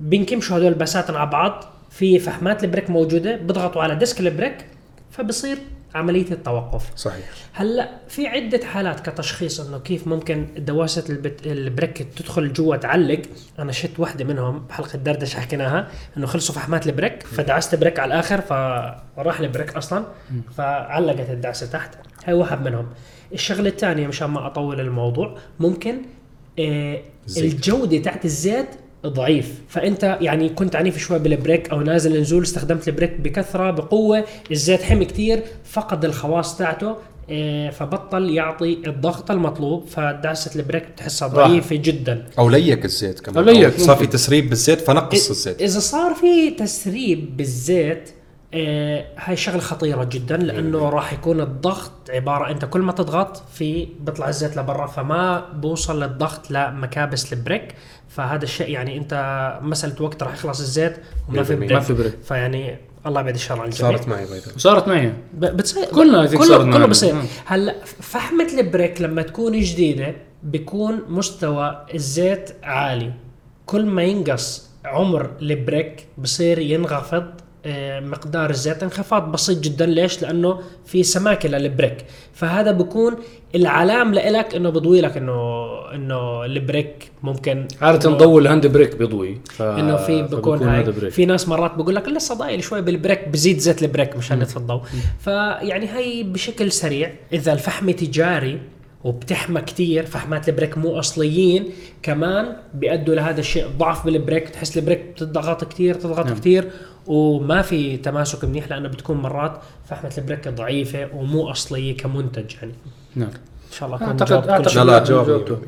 بينكمشوا 0.00 0.56
هدول 0.56 0.68
البساتين 0.72 1.16
على 1.16 1.30
بعض. 1.30 1.64
في 1.90 2.18
فحمات 2.18 2.64
ال 2.64 2.68
brake 2.68 2.90
موجودة 2.90 3.36
بيضغطوا 3.36 3.82
على 3.82 3.94
disc 3.94 4.20
ال 4.20 4.28
brake 4.28 4.66
فبصير 5.10 5.58
عملية 5.94 6.30
التوقف. 6.32 6.90
صحيح. 6.96 7.24
هلأ 7.52 7.88
في 8.08 8.26
عدة 8.26 8.66
حالات 8.66 9.08
كتشخيص 9.08 9.60
إنه 9.60 9.78
كيف 9.78 10.06
ممكن 10.06 10.48
دواسة 10.58 11.04
البت... 11.10 11.46
ال 11.46 11.55
brake 11.55 11.98
تدخل 12.02 12.52
جوا 12.52 12.76
تعلق. 12.76 13.22
أنا 13.58 13.72
شفت 13.72 14.00
واحدة 14.00 14.24
منهم 14.24 14.58
بحلقة 14.58 14.96
دردشة 14.96 15.40
حكيناها 15.40 15.88
إنه 16.16 16.26
خلصوا 16.26 16.54
فحمات 16.54 16.86
ال 16.86 16.92
brake 16.92 17.22
فدعست 17.22 17.74
brake 17.74 17.98
على 17.98 18.14
الآخر 18.14 18.40
فراح 18.40 19.40
ال 19.40 19.46
brake 19.46 19.76
أصلا 19.76 20.04
فعلقت 20.56 21.30
الدعسة 21.30 21.66
تحت. 21.66 21.94
هاي 22.24 22.34
واحد 22.34 22.62
منهم. 22.62 22.86
الشغلة 23.32 23.68
الثانية 23.68 24.06
مشان 24.06 24.30
ما 24.30 24.46
أطول 24.46 24.80
الموضوع 24.80 25.38
ممكن 25.60 26.02
آه. 26.58 27.02
الجودة 27.36 27.98
تاعت 27.98 28.24
الزيت 28.24 28.68
ضعيف 29.06 29.54
فأنت 29.68 30.18
يعني 30.20 30.48
كنت 30.48 30.76
عنيف 30.76 30.98
شوي 30.98 31.18
بال 31.18 31.33
brake 31.33 31.70
أو 31.70 31.80
نازل 31.80 32.20
نزول 32.20 32.42
استخدمت 32.42 32.88
ال 32.88 32.93
brake 32.93 33.20
بكثرة 33.20 33.70
بقوة 33.70 34.24
الزيت 34.50 34.82
حمي 34.82 35.04
كتير 35.04 35.42
فقد 35.64 36.04
الخواص 36.04 36.58
تاعته 36.58 36.96
آه، 37.30 37.70
فبطل 37.70 38.30
يعطي 38.30 38.78
الضغط 38.86 39.30
المطلوب 39.30 39.86
فدعسه 39.86 40.60
ال 40.60 40.65
brake 40.65 40.88
بتحسها. 40.88 41.28
ضعيفة 41.28 41.76
جدا 41.76 42.24
أو 42.38 42.48
leak 42.48 42.84
الزيت 42.84 43.20
كمان 43.20 43.48
أو 43.48 43.54
leak، 43.54 43.64
أو 43.64 43.86
صار 43.86 43.96
في. 43.96 44.06
تسريب 44.06 44.48
بالزيت 44.48 44.80
فنقص 44.80 45.30
الزيت 45.30 45.62
إذا 45.62 45.80
صار 45.80 46.14
في 46.14 46.50
تسريب 46.50 47.36
بالزيت 47.36 48.10
هاي 48.54 49.36
شغلة 49.36 49.58
خطيرة 49.60 50.04
جدا 50.04 50.36
لأنه 50.36 50.88
راح 50.88 51.12
يكون 51.12 51.40
الضغط 51.40 51.92
عبارة 52.10 52.50
أنت 52.50 52.64
كل 52.64 52.80
ما 52.80 52.92
تضغط 52.92 53.42
في 53.54 53.88
بيطلع 54.00 54.28
الزيت 54.28 54.56
لبرا 54.56 54.86
فما 54.86 55.40
بوصل 55.52 56.02
للضغط 56.02 56.50
لمكابس 56.50 57.32
ال 57.32 57.38
brake. 57.38 57.74
فهذا 58.08 58.44
الشيء 58.44 58.68
يعني 58.70 58.96
أنت 58.96 59.14
مسألة 59.62 60.02
وقت 60.02 60.22
راح 60.22 60.32
يخلص 60.34 60.60
الزيت 60.60 60.96
وما 61.28 61.42
في 61.42 61.54
100% 61.56 61.58
brake 61.58 61.72
ما 61.72 61.80
في 61.80 61.92
brake. 61.92 62.18
فيعني 62.24 62.76
الله 63.06 63.20
يبعد 63.20 63.34
الشر 63.34 63.60
عن 63.60 63.68
الجميع. 63.68 63.92
صارت 63.92 64.08
معي 64.08 64.24
بيضا 64.24 64.54
وصارت 64.56 64.88
معي. 64.88 65.12
ب- 65.34 65.44
بتصير 65.56 65.84
كلنا 65.84 66.26
كله, 66.26 66.44
صارت 66.46 66.72
كله. 66.74 66.86
بصير. 66.86 67.14
مم. 67.14 67.22
هلأ 67.46 67.74
فحمة 67.84 68.48
ال 68.58 68.65
brake 68.65 69.00
لما 69.02 69.22
تكون 69.22 69.60
جديدة 69.60 70.14
بيكون 70.42 71.02
مستوى 71.08 71.84
الزيت 71.94 72.50
عالي. 72.62 73.12
كل 73.66 73.86
ما 73.86 74.02
ينقص 74.02 74.68
عمر 74.84 75.30
ال 75.42 75.53
brake 75.53 76.06
بصير 76.18 76.58
ينخفض 76.58 77.24
آه، 77.24 77.47
مقدار 78.00 78.50
الزيت 78.50 78.82
انخفاض 78.82 79.32
بسيط 79.32 79.58
جدا. 79.60 79.86
ليش؟ 79.86 80.22
لأنه 80.22 80.60
في 80.86 81.02
سماكة 81.02 81.48
لل 81.48 81.60
brake. 81.60 81.96
فهذا 82.34 82.70
بكون 82.72 83.16
العلام 83.54 84.14
لإلك 84.14 84.54
إنه 84.54 84.70
بضوي 84.70 85.00
لك 85.00 85.16
انه 85.16 85.68
إنه 85.94 86.44
ال 86.44 86.55
brake 86.55 87.10
ممكن 87.22 87.68
عادة 87.82 88.10
إنه- 88.10 88.12
ضوء 88.18 88.40
ال 88.40 88.45
hand 88.45 88.66
brake 88.66 88.96
بيضوي 88.96 89.40
ف... 89.50 89.62
إنه 89.62 89.96
في 89.96 90.22
بكون 90.22 90.62
هاي. 90.62 91.10
في 91.10 91.26
ناس 91.26 91.48
مرات 91.48 91.74
بقول 91.74 91.94
لك 91.94 92.08
لسه 92.08 92.34
ضايل 92.34 92.64
شوي 92.64 92.82
بال 92.82 92.95
brake 92.95 93.28
بزيد 93.28 93.58
زيت 93.58 93.82
ال 93.82 93.88
brake 93.88 94.16
مشان 94.16 94.42
يطفي 94.42 94.56
الضوء 94.56 94.80
فيعني 95.20 95.88
هي 95.88 96.22
بشكل 96.22 96.72
سريع. 96.72 97.12
إذا 97.32 97.52
الفحم 97.52 97.90
تجاري 97.90 98.60
وبتحمى 99.04 99.60
كتير 99.60 100.06
فحمات 100.06 100.48
ال 100.48 100.53
brake 100.53 100.78
مو 100.78 100.98
أصليين 100.98 101.64
كمان 102.02 102.56
بيأدوا 102.74 103.14
لهذا 103.14 103.40
الشيء 103.40 103.66
ضعف 103.78 104.04
بال 104.04 104.17
brake 104.17 104.48
تحس 104.48 104.78
ال 104.78 104.82
brake 104.82 105.04
بتضغط 105.14 105.64
كتير 105.64 105.94
تضغط 105.94 106.26
نعم. 106.26 106.34
كتير 106.34 106.70
وما 107.06 107.62
في 107.62 107.96
تماسك 107.96 108.44
منيح 108.44 108.68
لأنه 108.70 108.88
بتكون 108.88 109.16
مرات 109.16 109.60
فحمة 109.88 110.12
ال 110.18 110.23
brake 110.23 110.48
ضعيفة 110.48 111.08
ومو 111.14 111.50
أصلية 111.50 111.96
كمنتج 111.96 112.54
يعني. 112.54 112.72
نعم. 113.16 113.28
إن 113.28 113.72
شاء 113.72 113.88
الله 113.88 114.02
اعتقد 114.06 114.48
أعتقد 114.48 114.76
لا، 114.76 114.84
لا 114.84 115.04
جواب 115.04 115.58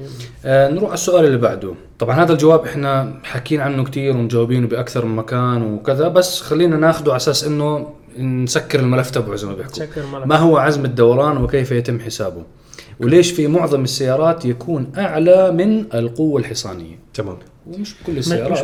آه 0.44 0.68
نروح 0.68 0.84
على 0.84 0.94
السؤال 0.94 1.24
اللي 1.24 1.38
بعده. 1.38 1.74
طبعا 1.98 2.22
هذا 2.22 2.32
الجواب 2.32 2.64
إحنا 2.64 3.20
حاكين 3.24 3.60
عنه 3.60 3.84
كثير 3.84 4.16
ومجاوبينه 4.16 4.66
بأكثر 4.66 5.04
من 5.04 5.16
مكان 5.16 5.62
وكذا 5.62 6.08
بس 6.08 6.40
خلينا 6.40 6.76
ناخذه 6.76 7.08
على 7.08 7.16
أساس 7.16 7.44
إنه 7.44 7.94
نسكر 8.18 8.80
الملف 8.80 9.10
تبعه 9.10 9.36
زي 9.36 9.46
ما 9.46 9.54
بيحكوا. 9.54 9.84
ما 10.24 10.36
هو 10.36 10.56
عزم 10.56 10.84
الدوران 10.84 11.36
وكيف 11.36 11.70
يتم 11.70 12.00
حسابه؟ 12.00 12.42
وليش 13.00 13.32
في 13.32 13.46
معظم 13.46 13.82
السيارات 13.84 14.44
يكون 14.44 14.92
أعلى 14.98 15.52
من 15.52 15.84
القوة 15.94 16.40
الحصانية؟ 16.40 16.98
تمام. 17.14 17.36
ومش 17.66 17.94
بكل 18.02 18.12
مش 18.12 18.18
السيارات. 18.18 18.58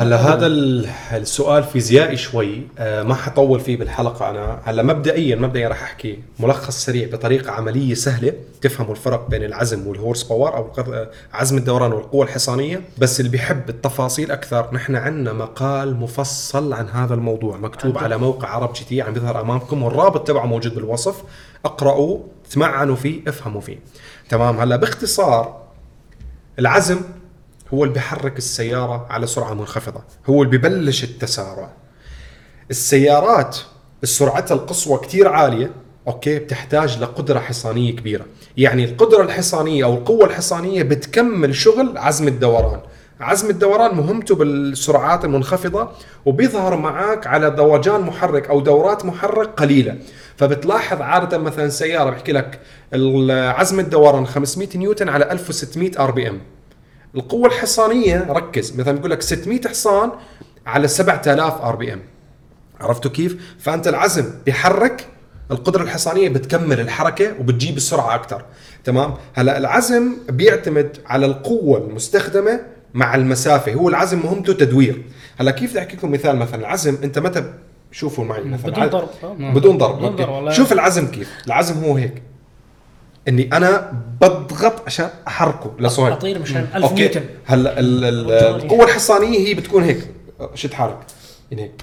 هلا 0.00 0.16
هذا 0.16 0.46
ال- 0.46 0.86
السؤال 1.12 1.64
فيزيائي 1.64 2.16
شوي. 2.16 2.62
آه، 2.78 3.02
ما 3.02 3.14
حطول 3.14 3.60
فيه 3.60 3.76
بالحلقة 3.76 4.30
أنا. 4.30 4.60
هلا 4.64 4.82
مبدئيا 4.82 5.36
مبدئيا 5.36 5.68
راح 5.68 5.82
أحكي 5.82 6.18
ملخص 6.40 6.84
سريع 6.84 7.08
بطريقة 7.12 7.50
عملية 7.50 7.94
سهلة. 7.94 8.32
تفهموا 8.60 8.90
الفرق 8.92 9.28
بين 9.30 9.44
العزم 9.44 9.86
وال 9.86 9.96
horse 9.96 10.22
power 10.22 10.56
أو 10.56 10.72
آه، 10.78 11.10
عزم 11.32 11.56
الدوران 11.58 11.92
والقوة 11.92 12.24
الحصانية. 12.24 12.80
بس 12.98 13.20
اللي 13.20 13.30
بيحب 13.30 13.68
التفاصيل 13.68 14.30
أكثر 14.30 14.68
نحن 14.74 14.96
عندنا 14.96 15.32
مقال 15.32 15.96
مفصل 15.96 16.72
عن 16.72 16.88
هذا 16.88 17.14
الموضوع 17.14 17.56
مكتوب 17.56 17.98
على 17.98 18.18
موقع 18.18 18.48
ArabGT 18.48 19.02
عم 19.02 19.12
بيظهر 19.12 19.40
أمامكم 19.40 19.82
والرابط 19.82 20.26
تبعه 20.28 20.46
موجود 20.46 20.74
بالوصف. 20.74 21.22
اقرأوا 21.64 22.18
تمعنوا 22.50 22.96
فيه 22.96 23.20
افهموا 23.28 23.60
فيه. 23.60 23.78
تمام؟ 24.28 24.60
هلا 24.60 24.76
باختصار 24.76 25.58
العزم 26.58 27.00
هو 27.74 27.84
اللي 27.84 27.94
بيحرك 27.94 28.38
السيارة 28.38 29.06
على 29.10 29.26
سرعة 29.26 29.54
منخفضة. 29.54 30.00
هو 30.26 30.42
اللي 30.42 30.58
ببلش 30.58 31.04
التسارع. 31.04 31.70
السيارات 32.70 33.56
سرعتها 34.04 34.54
القصوى 34.54 34.98
كتير 34.98 35.28
عالية 35.28 35.70
أوكي 36.08 36.38
بتحتاج 36.38 36.98
لقدرة 36.98 37.38
حصانية 37.38 37.96
كبيرة. 37.96 38.24
يعني 38.56 38.84
القدرة 38.84 39.22
الحصانية 39.22 39.84
أو 39.84 39.94
القوة 39.94 40.24
الحصانية 40.26 40.82
بتكمل 40.82 41.54
شغل 41.54 41.98
عزم 41.98 42.28
الدوران. 42.28 42.80
عزم 43.20 43.50
الدوران 43.50 43.94
مهمته 43.96 44.34
بالسرعات 44.34 45.24
المنخفضة 45.24 45.88
وبيظهر 46.26 46.76
معك 46.76 47.26
على 47.26 47.48
ضوجان 47.48 48.00
محرك 48.00 48.48
أو 48.48 48.60
دورات 48.60 49.04
محرك 49.04 49.48
قليلة. 49.48 49.98
فبتلاحظ 50.36 51.00
عادة 51.02 51.38
مثلا 51.38 51.68
سيارة 51.68 52.10
بحكي 52.10 52.32
لك 52.32 52.60
عزم 53.30 53.80
الدوران 53.80 54.26
500 54.26 54.68
نيوتن 54.74 55.08
على 55.08 55.32
1600 55.32 55.90
RPM. 55.98 56.40
القوة 57.14 57.46
الحصانية 57.48 58.26
ركز 58.30 58.76
مثلا 58.76 58.92
بيقول 58.92 59.10
لك 59.10 59.22
600 59.22 59.60
حصان 59.68 60.10
على 60.66 60.88
7000 60.88 61.60
RPM 61.62 62.00
عرفتوا 62.80 63.10
كيف؟ 63.10 63.54
فأنت 63.58 63.88
العزم 63.88 64.24
بيحرك 64.46 65.06
القدرة 65.50 65.82
الحصانية 65.82 66.28
بتكمل 66.28 66.80
الحركة 66.80 67.34
وبتجيب 67.40 67.76
السرعة 67.76 68.14
أكثر 68.14 68.44
تمام؟ 68.84 69.14
هلأ 69.34 69.58
العزم 69.58 70.12
بيعتمد 70.28 70.96
على 71.06 71.26
القوة 71.26 71.78
المستخدمة 71.78 72.60
مع 72.94 73.14
المسافة 73.14 73.72
هو 73.74 73.88
العزم 73.88 74.18
مهمته 74.18 74.52
تدوير 74.52 75.02
هلأ 75.40 75.50
كيف 75.50 75.70
بدي 75.70 75.78
أحكي 75.78 75.96
لكم 75.96 76.10
مثال 76.10 76.36
مثلا 76.36 76.60
العزم 76.60 76.96
أنت 77.04 77.18
متى 77.18 77.44
شوفوا 77.92 78.24
معي 78.24 78.42
مثلا 78.44 78.70
بدون 78.70 78.86
ضرب 78.86 79.08
آه. 79.24 79.52
بدون 79.54 79.78
ضرب 79.78 79.98
بدون. 79.98 80.16
ضرب. 80.16 80.50
شوف 80.50 80.72
العزم 80.72 81.06
كيف 81.06 81.30
العزم 81.46 81.84
هو 81.84 81.96
هيك 81.96 82.22
إني 83.28 83.50
أنا 83.52 83.92
بضغط 84.20 84.82
عشان 84.86 85.08
أحركه 85.28 85.70
لصهيب 85.80 86.12
أطير 86.12 86.38
مشان 86.38 86.66
1000 86.74 86.84
أوكي. 86.84 86.94
نيوتن 86.94 87.22
هلا 87.44 87.80
ال- 87.80 88.04
ال- 88.04 88.30
أوتوماتيك. 88.32 88.64
القوة 88.72 88.84
الحصانية 88.84 89.38
هي 89.48 89.54
بتكون 89.54 89.82
هيك. 89.82 90.10
شد 90.54 90.72
حالك. 90.72 90.96
يعني 91.50 91.62
هيك. 91.62 91.82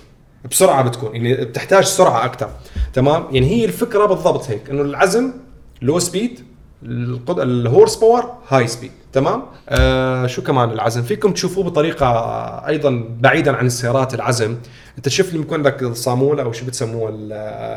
بسرعة 0.51 0.81
بتكون. 0.81 1.15
يعني 1.15 1.33
بتحتاج 1.45 1.83
سرعة 1.83 2.25
أكثر 2.25 2.49
تمام؟ 2.93 3.23
يعني 3.31 3.47
هي 3.51 3.65
الفكرة 3.65 4.05
بالضبط 4.05 4.49
هيك. 4.49 4.69
إنه 4.69 4.81
العزم 4.81 5.31
لو 5.81 5.99
سبيد 5.99 6.39
القد... 6.83 7.39
الهورس 7.39 7.95
باور 7.95 8.31
هاي 8.49 8.67
سبيد 8.67 8.91
تمام؟ 9.13 9.43
آه 9.69 10.27
شو 10.27 10.41
كمان 10.43 10.69
العزم؟ 10.71 11.01
فيكم 11.03 11.31
تشوفوه 11.31 11.63
بطريقة 11.63 12.07
أيضا 12.67 13.03
بعيدا 13.19 13.55
عن 13.55 13.65
السيارات 13.65 14.13
العزم. 14.13 14.55
أنت 14.97 15.09
شوف 15.09 15.33
لما 15.33 15.41
يكون 15.43 15.61
لك 15.63 15.83
الصامولة 15.83 16.43
أو 16.43 16.51
شو 16.51 16.65
بتسموه 16.65 17.09
ال- 17.09 17.33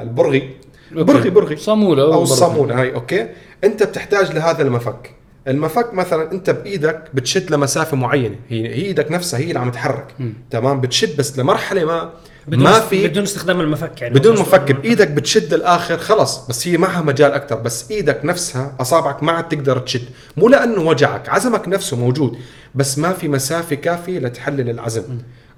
البرغي؟ 0.08 0.50
برغي 0.92 1.30
برغي. 1.30 1.56
صامولة 1.56 2.02
أو. 2.02 2.22
الصاموله 2.22 2.80
هاي. 2.80 2.94
أوكي؟ 2.94 3.28
انت 3.64 3.82
بتحتاج 3.82 4.32
لهذا 4.32 4.62
المفك. 4.62 5.14
المفك 5.48 5.94
مثلا 5.94 6.32
انت 6.32 6.50
بإيدك 6.50 7.04
بتشد 7.14 7.50
لمسافه 7.50 7.96
معينة. 7.96 8.36
هي 8.48 8.72
إيدك 8.72 9.12
نفسها 9.12 9.40
هي 9.40 9.48
اللي 9.48 9.58
عم 9.58 9.70
تحرك. 9.70 10.14
تمام؟ 10.50 10.80
بتشد 10.80 11.16
بس 11.16 11.38
لمرحلة 11.38 11.84
ما 11.84 12.10
بدون 12.46 12.62
ما 12.62 12.80
في 12.80 13.08
بدون 13.08 13.22
استخدام 13.22 13.60
المفك 13.60 14.02
يعني. 14.02 14.14
بدون 14.14 14.38
مفك. 14.38 14.72
بإيدك 14.72 15.08
بتشد 15.08 15.54
الآخر 15.54 15.98
خلص. 15.98 16.46
بس 16.46 16.68
هي 16.68 16.76
معها 16.76 17.02
مجال 17.02 17.32
أكثر 17.32 17.56
بس 17.56 17.90
إيدك 17.90 18.20
نفسها 18.24 18.74
أصابعك 18.80 19.22
ما 19.22 19.32
عاد 19.32 19.48
تقدر 19.48 19.78
تشد. 19.78 20.02
مو 20.36 20.48
لأنه 20.48 20.80
وجعك 20.80 21.28
عزمك 21.28 21.68
نفسه 21.68 21.96
موجود. 21.96 22.38
بس 22.74 22.98
ما 22.98 23.12
في 23.12 23.28
مسافة 23.28 23.76
كافية 23.76 24.18
لتحلل 24.18 24.70
العزم. 24.70 25.02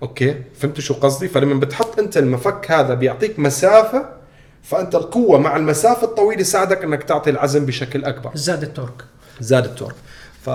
أوكي؟ 0.03 0.35
فهمتوا 0.59 0.83
شو 0.83 0.95
قصدي؟ 0.95 1.29
فلما 1.29 1.61
بتحط 1.61 1.99
أنت 1.99 2.17
المفك 2.17 2.71
هذا 2.71 2.95
بيعطيك 2.95 3.39
مسافة 3.39 4.20
فأنت 4.63 4.95
القوة 4.95 5.39
مع 5.39 5.57
المسافة 5.57 6.07
الطويلة 6.07 6.41
يساعدك 6.41 6.85
إنك 6.85 7.03
تعطي 7.03 7.31
العزم 7.31 7.67
بشكل 7.67 8.05
أكبر. 8.05 8.31
زاد 8.35 8.63
ال 8.63 8.68
torque. 8.68 9.05
زاد 9.41 9.65
ال 9.65 9.69
torque. 9.69 9.95
ف 10.43 10.51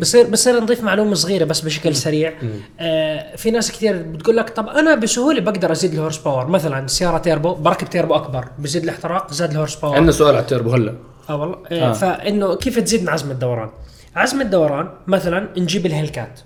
بصير 0.00 0.26
بصير 0.26 0.60
نضيف 0.60 0.82
معلومة 0.82 1.14
صغيرة 1.14 1.44
بس 1.44 1.60
بشكل 1.60 1.96
سريع. 1.96 2.32
آه 2.80 3.36
في 3.36 3.50
ناس 3.50 3.72
كثير 3.72 4.02
بتقول 4.02 4.36
لك 4.36 4.50
طب 4.50 4.68
أنا 4.68 4.94
بسهولة 4.94 5.40
بقدر 5.40 5.72
أزيد 5.72 5.92
ال 5.92 5.96
horse 5.96 6.18
power. 6.18 6.46
مثلا 6.46 6.86
سيارة 6.86 7.18
تيربو 7.18 7.54
بركب 7.54 7.90
تيربو 7.90 8.14
أكبر 8.14 8.44
بزيد 8.58 8.82
الاحتراق 8.82 9.32
زاد 9.32 9.50
ال 9.50 9.54
horse 9.54 9.74
power. 9.74 9.96
عندنا 9.96 10.12
سؤال 10.12 10.34
على 10.34 10.42
التيربو 10.42 10.70
هلا. 10.70 10.94
آه 11.30 11.36
والله. 11.36 11.58
آه. 11.70 11.90
آه. 11.90 11.92
فإنه 11.92 12.56
كيف 12.56 12.78
تزيد 12.78 13.02
من 13.02 13.08
عزم 13.08 13.30
الدوران؟ 13.30 13.70
عزم 14.16 14.40
الدوران 14.40 14.88
مثلا 15.06 15.48
نجيب 15.56 15.86
ال 15.86 15.93
Hellcat 15.93 16.40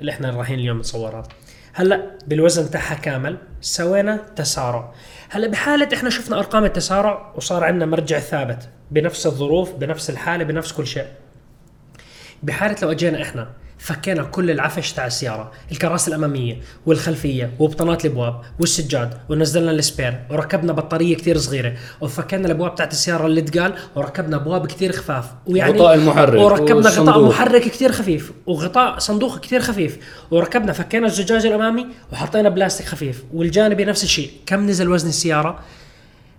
اللي 0.00 0.10
إحنا 0.10 0.30
رايحين 0.30 0.58
اليوم 0.58 0.78
نصورها. 0.78 1.22
هلا 1.72 2.10
بالوزن 2.26 2.70
تاعها 2.70 2.94
كامل 2.94 3.38
سوينا 3.60 4.20
تسارع. 4.36 4.92
هلا 5.30 5.46
بحالة 5.46 5.88
إحنا 5.94 6.10
شفنا 6.10 6.38
أرقام 6.38 6.64
التسارع 6.64 7.32
وصار 7.36 7.64
عندنا 7.64 7.86
مرجع 7.86 8.18
ثابت 8.18 8.68
بنفس 8.90 9.26
الظروف 9.26 9.72
بنفس 9.74 10.10
الحالة 10.10 10.44
بنفس 10.44 10.72
كل 10.72 10.86
شيء. 10.86 11.06
بحالة 12.42 12.76
لو 12.82 12.90
أجينا 12.90 13.22
إحنا 13.22 13.48
فكينا 13.78 14.22
كل 14.22 14.50
العفش 14.50 14.92
تاع 14.92 15.06
السيارة 15.06 15.52
الكراسي 15.72 16.10
الأمامية 16.10 16.60
والخلفية 16.86 17.50
وبطانات 17.58 18.04
الأبواب 18.04 18.40
والسجاد 18.60 19.14
ونزلنا 19.28 19.70
ال 19.70 19.78
spare 19.78 20.20
وركبنا 20.30 20.72
بطارية 20.72 21.16
كثير 21.16 21.38
صغيرة 21.38 21.76
وفكينا 22.00 22.46
الأبواب 22.46 22.74
تاعت 22.74 22.92
السيارة 22.92 23.26
اللي 23.26 23.42
تقال 23.42 23.74
وركبنا 23.94 24.36
أبواب 24.36 24.66
كثير 24.66 24.92
خفاف 24.92 25.24
ويعني 25.46 25.72
غطاء 25.72 25.94
المحرك 25.94 26.40
وركبنا 26.40 26.88
غطاء. 26.88 27.28
محرك 27.28 27.62
كثير 27.62 27.92
خفيف 27.92 28.32
وغطاء 28.46 28.98
صندوق 28.98 29.40
كثير 29.40 29.60
خفيف 29.60 29.98
وركبنا 30.30 30.72
فكينا 30.72 31.06
الزجاج 31.06 31.46
الأمامي 31.46 31.86
وحطينا 32.12 32.48
بلاستيك 32.48 32.86
خفيف 32.86 33.24
والجانبي 33.34 33.84
نفس 33.84 34.04
الشيء. 34.04 34.30
كم 34.46 34.66
نزل 34.66 34.88
وزن 34.88 35.08
السيارة؟ 35.08 35.58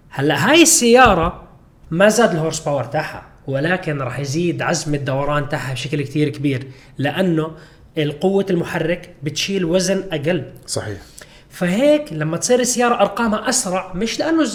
هلا 0.09 0.49
هاي 0.49 0.61
السيارة 0.61 1.43
ما 1.91 2.09
زاد 2.09 2.31
ال 2.31 2.36
horse 2.36 2.59
power 2.59 2.83
تاعها. 2.83 3.36
ولكن 3.47 3.97
راح 3.97 4.19
يزيد 4.19 4.61
عزم 4.61 4.95
الدوران 4.95 5.49
تاعها 5.49 5.73
بشكل 5.73 6.01
كثير 6.01 6.29
كبير 6.29 6.67
لأنه 6.97 7.51
القوة 7.97 8.45
المحرك 8.49 9.13
بتشيل 9.23 9.65
وزن 9.65 10.03
أقل 10.11 10.43
صحيح 10.67 10.97
فهيك 11.49 12.13
لما 12.13 12.37
تصير 12.37 12.59
السيارة 12.59 13.01
أرقامها 13.01 13.49
أسرع 13.49 13.93
مش 13.93 14.19
لأنه. 14.19 14.47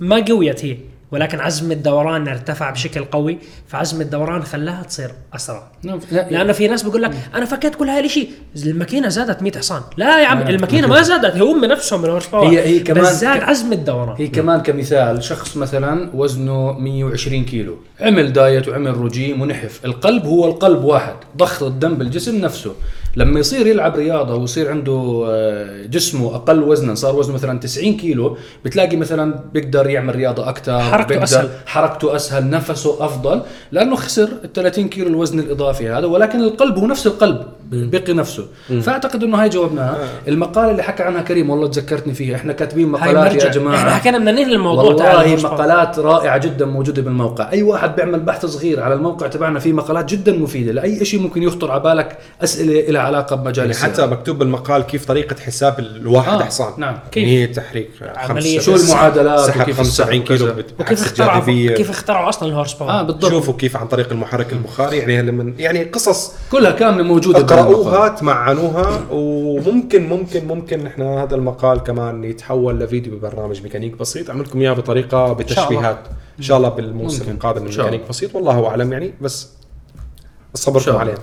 ما 0.00 0.24
قويت 0.28 0.64
هي 0.64 0.76
ولكن 1.14 1.40
عزم 1.40 1.72
الدوران 1.72 2.28
ارتفع 2.28 2.70
بشكل 2.70 3.04
قوي 3.04 3.38
فعزم 3.68 4.00
الدوران 4.00 4.42
خلاها 4.42 4.82
تصير 4.82 5.10
أسرع. 5.34 5.62
نعم، 5.82 6.00
لا 6.12 6.26
لأنه 6.30 6.52
في 6.52 6.68
ناس 6.68 6.82
بيقول 6.82 7.02
لك 7.02 7.10
أنا 7.34 7.44
فكيت 7.44 7.74
كل 7.74 7.88
هاي 7.88 8.04
الشيء 8.04 8.30
الماكينة 8.66 9.08
زادت 9.08 9.42
100 9.42 9.52
حصان. 9.58 9.82
لا 9.96 10.22
يا 10.22 10.26
عم 10.26 10.42
الماكينة 10.48 10.86
ما 10.86 11.02
زادت 11.02 11.36
هم 11.36 11.64
نفسهم 11.64 12.02
من 12.02 12.20
هي- 12.34 12.60
هي 12.66 12.80
كمان 12.80 13.02
بس 13.04 13.20
زاد 13.20 13.42
عزم 13.42 13.72
الدوران. 13.72 14.16
هي 14.18 14.28
كمان 14.28 14.60
كمثال 14.62 15.22
شخص 15.24 15.56
مثلا 15.56 16.10
وزنه 16.14 16.72
120 16.72 17.44
كيلو 17.44 17.76
عمل 18.00 18.32
دايت 18.32 18.68
وعمل 18.68 18.96
رجيم 18.96 19.40
ونحف 19.42 19.80
القلب 19.84 20.26
هو 20.26 20.46
القلب 20.48 20.84
واحد 20.84 21.14
ضخ 21.36 21.62
الدم 21.62 21.94
بالجسم 21.94 22.40
نفسه. 22.40 22.74
لما 23.16 23.40
يصير 23.40 23.66
يلعب 23.66 23.96
رياضة 23.96 24.34
ويصير 24.34 24.70
عنده 24.70 25.26
آه، 25.28 25.86
جسمه 25.86 26.34
أقل 26.34 26.62
وزنا 26.62 26.94
صار 26.94 27.16
وزنه 27.16 27.34
مثلا 27.34 27.58
90 27.58 27.96
كيلو 27.96 28.36
بتلاقي 28.64 28.96
مثلا 28.96 29.40
بيقدر 29.52 29.90
يعمل 29.90 30.16
رياضة 30.16 30.48
أكثر 30.48 30.80
حركته 30.80 31.08
بيقدر 31.08 31.24
أسهل. 31.24 31.48
حركته 31.66 32.16
أسهل 32.16 32.50
نفسه 32.50 33.04
أفضل 33.04 33.42
لأنه 33.72 33.96
خسر 33.96 34.28
ال 34.44 34.52
30 34.52 34.88
كيلو 34.88 35.08
الوزن 35.08 35.38
الإضافي 35.38 35.88
هذا 35.88 36.06
ولكن 36.06 36.40
القلب 36.40 36.78
هو 36.78 36.86
نفس 36.86 37.06
القلب 37.06 37.46
بقي 37.72 38.12
نفسه. 38.12 38.46
فأعتقد 38.82 39.22
أنه 39.22 39.42
هاي 39.42 39.48
جاوبناها 39.48 39.98
المقالة 40.28 40.70
اللي 40.70 40.82
حكى 40.82 41.02
عنها 41.02 41.22
كريم 41.22 41.50
والله 41.50 41.68
تذكرتني 41.68 42.14
فيها. 42.14 42.36
إحنا 42.36 42.52
كاتبين 42.52 42.88
مقالات 42.88 43.44
يا 43.44 43.50
جماعة. 43.50 43.76
إحنا 43.76 43.94
حكينا 43.94 44.18
بدنا 44.18 44.32
ننهي 44.32 44.54
الموضوع 44.54 44.84
والله. 44.84 45.36
مقالات 45.36 45.98
رائعة 45.98 46.38
جدا 46.38 46.66
موجودة 46.66 47.02
بالموقع. 47.02 47.50
أي 47.52 47.62
واحد 47.62 47.96
بيعمل 47.96 48.20
بحث 48.20 48.46
صغير 48.46 48.82
على 48.82 48.94
الموقع 48.94 49.26
تبعنا 49.26 49.58
في 49.58 49.72
مقالات 49.72 50.04
جدا 50.04 50.32
مفيدة. 50.32 50.72
لأي 50.72 51.04
شيء 51.04 51.20
ممكن 51.20 51.42
يخطر 51.42 51.70
على 51.70 51.80
بالك 51.80 52.18
أسئلة 52.42 52.90
لها 52.90 53.02
علاقة 53.02 53.36
بمجال 53.36 53.70
يعني 53.70 53.82
حتى 53.82 54.06
مكتوب 54.06 54.38
بالمقال 54.38 54.82
كيف 54.82 55.04
طريقة 55.04 55.36
حساب 55.40 55.78
الواحد 55.78 56.40
آه، 56.40 56.44
حصان 56.44 56.72
نعم. 56.78 56.98
كيف؟ 57.12 57.22
يعني 57.22 57.42
هي 57.42 57.46
تحريك 57.46 57.90
عملية 58.16 58.60
شو 58.60 58.76
المعادلات 58.76 59.40
سحب 59.40 59.60
وكيف 59.60 59.76
75 59.76 60.20
السحب 60.20 60.36
كيلو 60.36 60.54
وكيف 60.80 61.02
اخترعوا. 61.02 61.40
كيف 61.76 61.90
اخترعوا 61.90 62.28
أصلا 62.28 62.48
ال 62.48 62.52
horse 62.52 62.72
power 62.72 62.90
آه 62.90 63.02
بالضبط. 63.02 63.30
شوفوا 63.30 63.54
كيف 63.54 63.76
عن 63.76 63.86
طريق 63.86 64.12
المحرك 64.12 64.52
البخاري 64.52 64.96
يعني 64.96 65.22
لما 65.22 65.54
يعني 65.58 65.84
قصص 65.84 66.32
كلها 66.52 66.70
كاملة 66.70 67.04
موجودة 67.04 67.40
بالمقال. 67.62 68.14
تمعنوها 68.14 69.06
وممكن 69.10 70.08
ممكن 70.08 70.46
ممكن 70.48 70.86
إحنا 70.86 71.22
هذا 71.22 71.34
المقال 71.34 71.78
كمان 71.78 72.24
يتحول 72.24 72.80
لفيديو 72.80 73.16
ببرنامج 73.16 73.62
ميكانيك 73.62 73.96
بسيط. 73.96 74.30
أعمل 74.30 74.42
لكم 74.42 74.60
إياه 74.60 74.72
بطريقة 74.72 75.32
بتشبيهات. 75.32 75.98
إن 76.38 76.42
شاء 76.42 76.56
الله 76.56 76.68
بالموسم. 76.68 77.30
القادم 77.30 77.62
من. 77.62 77.68
ميكانيك 77.68 78.08
بسيط. 78.08 78.34
والله 78.34 78.66
أعلم 78.66 78.92
يعني 78.92 79.14
بس 79.20 79.48
صبركم. 80.54 80.96
علينا. 80.96 81.18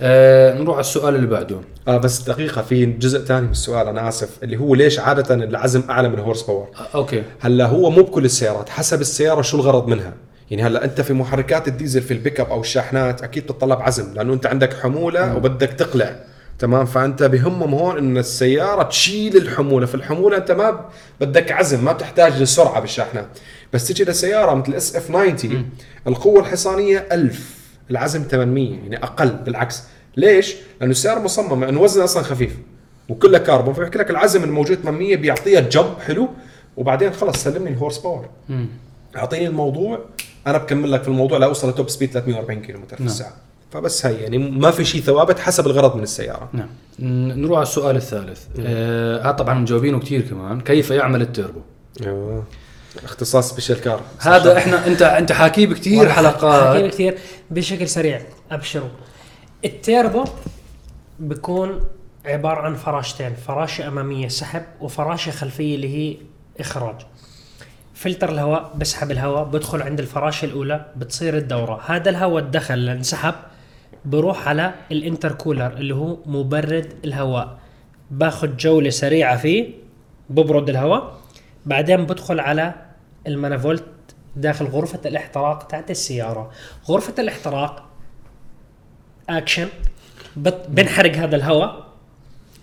آه 0.00 0.58
نروح 0.58 0.74
على 0.74 0.80
السؤال 0.80 1.14
اللي 1.14 1.26
بعده. 1.26 1.56
آه 1.88 1.96
بس 1.96 2.22
دقيقة 2.22 2.62
في 2.62 2.86
جزء 2.86 3.18
ثاني 3.18 3.46
من 3.46 3.52
السؤال 3.52 3.88
أنا 3.88 4.08
آسف 4.08 4.38
اللي 4.42 4.56
هو 4.56 4.74
ليش 4.74 4.98
عادة 4.98 5.34
العزم 5.34 5.82
أعلى 5.90 6.08
من 6.08 6.14
ال 6.14 6.19
horse 6.19 6.42
power 6.42 6.66
آه 6.76 6.96
أوكي. 6.96 7.22
هلا 7.40 7.66
هو 7.66 7.90
مو 7.90 8.02
بكل 8.02 8.24
السيارات 8.24 8.68
حسب 8.68 9.00
السيارة 9.00 9.42
شو 9.42 9.56
الغرض 9.56 9.88
منها. 9.88 10.14
يعني 10.50 10.62
هلا 10.62 10.84
انت 10.84 11.00
في 11.00 11.12
محركات 11.12 11.68
الديزل 11.68 12.02
في 12.02 12.10
البيك 12.14 12.40
اب 12.40 12.50
أو 12.50 12.60
الشاحنات 12.60 13.22
أكيد 13.22 13.42
بتطلب 13.42 13.82
عزم 13.82 14.14
لأنه 14.14 14.32
انت 14.32 14.46
عندك 14.46 14.74
حمولة 14.74 15.36
وبدك 15.36 15.68
تقلع 15.72 16.16
تمام؟ 16.58 16.86
فانت 16.86 17.22
بهمهم 17.22 17.74
هون 17.74 17.98
ان 17.98 18.18
السيارة 18.18 18.82
تشيل 18.82 19.36
الحمولة 19.36 19.86
في 19.86 19.94
الحمولة 19.94 20.36
انت 20.36 20.50
ما 20.52 20.80
بدك 21.20 21.52
عزم 21.52 21.84
ما 21.84 21.92
بتحتاج 21.92 22.32
للسرعه 22.40 22.80
بالشاحنه 22.80 23.26
بس 23.72 23.88
تجي 23.88 24.04
لسيارة 24.04 24.54
مثل 24.54 24.74
SF 24.74 25.06
90 25.06 25.70
القوة 26.06 26.40
الحصانية 26.40 27.08
1000 27.12 27.56
العزم 27.90 28.22
800 28.30 28.70
يعني 28.74 28.96
أقل 28.96 29.28
بالعكس. 29.28 29.82
ليش؟ 30.16 30.54
لأنه 30.80 30.90
السيارة 30.90 31.20
مصممة 31.20 31.68
انه 31.68 31.80
وزنها 31.80 32.04
أصلا 32.04 32.22
خفيف 32.22 32.56
وكلها 33.08 33.38
كربون 33.40 33.74
فبحكي 33.74 33.98
لك 33.98 34.10
العزم 34.10 34.44
الموجود 34.44 34.78
800 34.82 35.16
بيعطيها 35.16 35.60
jump 35.60 35.94
حلو 36.06 36.28
وبعدين 36.76 37.12
خلص 37.12 37.44
سلمني 37.44 37.70
ال 37.70 37.75
horse 37.75 37.98
power 37.98 38.28
مم. 38.48 38.66
أعطيني 39.16 39.46
الموضوع 39.46 39.98
أنا 40.46 40.58
بكمل 40.58 40.92
لك 40.92 41.02
في 41.02 41.08
الموضوع 41.08 41.38
لاوصل 41.38 41.68
ل 41.70 41.75
top 41.75 41.88
speed 41.88 42.10
340 42.10 42.62
كيلو 42.62 42.78
متر 42.80 42.96
في 42.96 43.02
نعم. 43.02 43.12
الساعة. 43.12 43.32
فبس 43.72 44.06
هي 44.06 44.14
يعني 44.14 44.38
ما 44.38 44.70
في 44.70 44.84
شيء 44.84 45.00
ثوابت 45.00 45.38
حسب 45.38 45.66
الغرض 45.66 45.96
من 45.96 46.02
السيارة. 46.02 46.48
نعم. 46.52 46.68
ن- 46.98 47.42
نروح 47.42 47.58
على 47.58 47.66
السؤال 47.66 47.96
الثالث. 47.96 48.40
آه 48.60 49.22
هذا 49.22 49.30
طبعا 49.30 49.54
مجاوبينه 49.54 50.00
كثير 50.00 50.20
كمان. 50.22 50.60
كيف 50.60 50.90
يعمل 50.90 51.22
التيربو؟ 51.22 51.60
أيوه. 52.02 52.44
اختصاص 53.04 53.50
Special 53.50 53.80
Car. 53.80 54.00
هذا 54.18 54.56
إحنا 54.58 54.86
انت 54.86 55.02
أنت 55.02 55.32
حاكيه 55.32 55.66
بكثير 55.66 56.08
حلقات. 56.08 56.92
كثير 56.92 57.18
بشكل 57.50 57.88
سريع 57.88 58.20
أبشروا. 58.50 58.88
التيربو 59.64 60.24
بيكون 61.18 61.80
عبارة 62.24 62.60
عن 62.60 62.74
فراشتين. 62.74 63.34
فراشة 63.46 63.88
أمامية 63.88 64.28
سحب 64.28 64.62
وفراشة 64.80 65.30
خلفية 65.30 65.74
اللي 65.74 65.88
هي 65.96 66.16
إخراج. 66.60 66.94
فلتر 67.96 68.32
الهواء 68.32 68.72
بسحب 68.76 69.10
الهواء 69.10 69.44
بدخل 69.44 69.82
عند 69.82 70.00
الفراشه 70.00 70.44
الأولى 70.44 70.86
بتصير 70.96 71.36
الدورة. 71.36 71.80
هذا 71.86 72.10
الهواء 72.10 72.42
الدخل 72.42 72.88
انسحب 72.88 73.34
بروح 74.04 74.48
على 74.48 74.74
ال 74.92 74.99
intercooler 74.99 75.72
اللي 75.72 75.94
هو 75.94 76.16
مبرد 76.26 76.92
الهواء. 77.04 77.58
باخذ 78.10 78.56
جولة 78.56 78.90
سريعة 78.90 79.36
فيه 79.36 79.70
ببرد 80.30 80.68
الهواء. 80.68 81.18
بعدين 81.66 82.06
بدخل 82.06 82.40
على 82.40 82.74
ال 83.26 83.32
manifold 83.32 83.84
داخل 84.36 84.64
غرفة 84.64 85.00
الاحتراق 85.06 85.66
تحت 85.66 85.90
السيارة. 85.90 86.50
غرفة 86.88 87.14
الاحتراق 87.18 87.84
اكشن 89.28 89.68
بنحرق 90.68 91.16
هذا 91.16 91.36
الهواء 91.36 91.86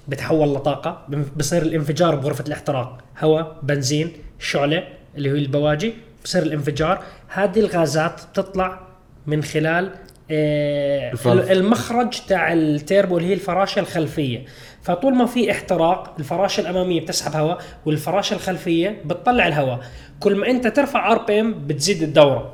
بتحول 0.07 0.53
لطاقة 0.53 1.07
بصير 1.35 1.61
الانفجار 1.61 2.15
بغرفة 2.15 2.43
الاحتراق. 2.47 2.97
هواء 3.19 3.57
بنزين 3.63 4.13
شعلة 4.39 4.83
اللي 5.17 5.31
هو 5.31 5.35
البواجي 5.35 5.93
بصير 6.23 6.43
الانفجار. 6.43 7.03
هذه 7.27 7.59
الغازات 7.59 8.21
بتطلع 8.31 8.79
من 9.27 9.43
خلال 9.43 9.91
آه،. 10.31 11.13
المخرج 11.25 12.19
تاع 12.27 12.53
التيربو 12.53 13.17
اللي 13.17 13.29
هي 13.29 13.33
الفراشه 13.33 13.79
الخلفيه. 13.79 14.45
فطول 14.81 15.15
ما 15.15 15.25
في 15.25 15.51
احتراق 15.51 16.15
الفراشه 16.19 16.61
الاماميه 16.61 17.01
بتسحب 17.01 17.35
هواء 17.35 17.61
والفراشه 17.85 18.33
الخلفيه 18.33 19.01
بتطلع 19.05 19.47
الهواء. 19.47 19.79
كل 20.19 20.35
ما 20.35 20.47
انت 20.49 20.67
ترفع 20.67 21.11
RPM 21.11 21.67
بتزيد 21.67 22.03
الدوره 22.03 22.53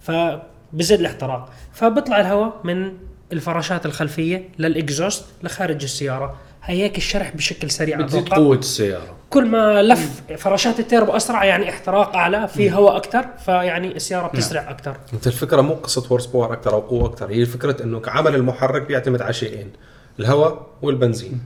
فبزيد 0.00 1.00
الاحتراق. 1.00 1.50
فبيطلع 1.72 2.20
الهواء 2.20 2.60
من 2.64 2.92
الفراشات 3.32 3.86
الخلفيه 3.86 4.48
لل 4.58 4.73
exhaust 4.73 5.24
لخارج 5.42 5.82
السياره. 5.82 6.36
هيك 6.68 6.96
الشرح 6.96 7.36
بشكل 7.36 7.70
سريع. 7.70 7.96
بتزيد 7.96 8.22
أتوقع. 8.22 8.36
قوة 8.36 8.56
السيارة. 8.56 9.16
كل 9.30 9.46
ما 9.46 9.82
لف 9.82 10.22
فراشات 10.36 10.80
التيربو 10.80 11.12
اسرع 11.12 11.44
يعني 11.44 11.70
احتراق 11.70 12.16
أعلى 12.16 12.48
في 12.48 12.72
هواء 12.72 12.96
أكثر 12.96 13.26
فيعني 13.44 13.96
السيارة 13.96 14.26
بتسرع 14.26 14.70
أكثر 14.70 14.96
أنت 15.12 15.26
الفكرة 15.26 15.60
مو 15.60 15.74
قصة 15.74 16.06
horse 16.08 16.26
power 16.26 16.52
أكثر 16.52 16.74
أو 16.74 16.80
قوة 16.80 17.06
أكثر 17.06 17.30
هي 17.30 17.46
فكره 17.46 17.82
إنه 17.82 18.02
عمل 18.06 18.34
المحرك 18.34 18.82
بيعتمد 18.82 19.22
على 19.22 19.32
شيئين 19.32 19.72
الهواء 20.20 20.66
والبنزين. 20.82 21.40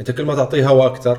أنت 0.00 0.10
كل 0.10 0.24
ما 0.24 0.34
تعطيه 0.34 0.68
هواء 0.68 0.86
أكثر 0.86 1.18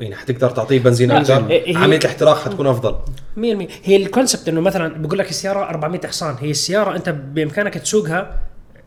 يعني 0.00 0.16
حتقدر 0.16 0.50
تعطيه 0.50 0.78
بنزين 0.78 1.10
أكثر 1.10 1.34
عملية 1.76 1.98
الاحتراق 1.98 2.44
حتكون 2.44 2.66
أفضل. 2.66 2.96
100% 3.36 3.40
هي 3.84 3.96
ال 3.96 4.02
concept 4.02 4.48
إنه 4.48 4.60
مثلا 4.60 5.02
بقول 5.02 5.18
لك 5.18 5.30
السيارة 5.30 5.68
400 5.68 6.00
حصان 6.06 6.36
هي 6.40 6.50
السيارة 6.50 6.96
أنت 6.96 7.08
بإمكانك 7.08 7.74
تسوقها 7.74 8.38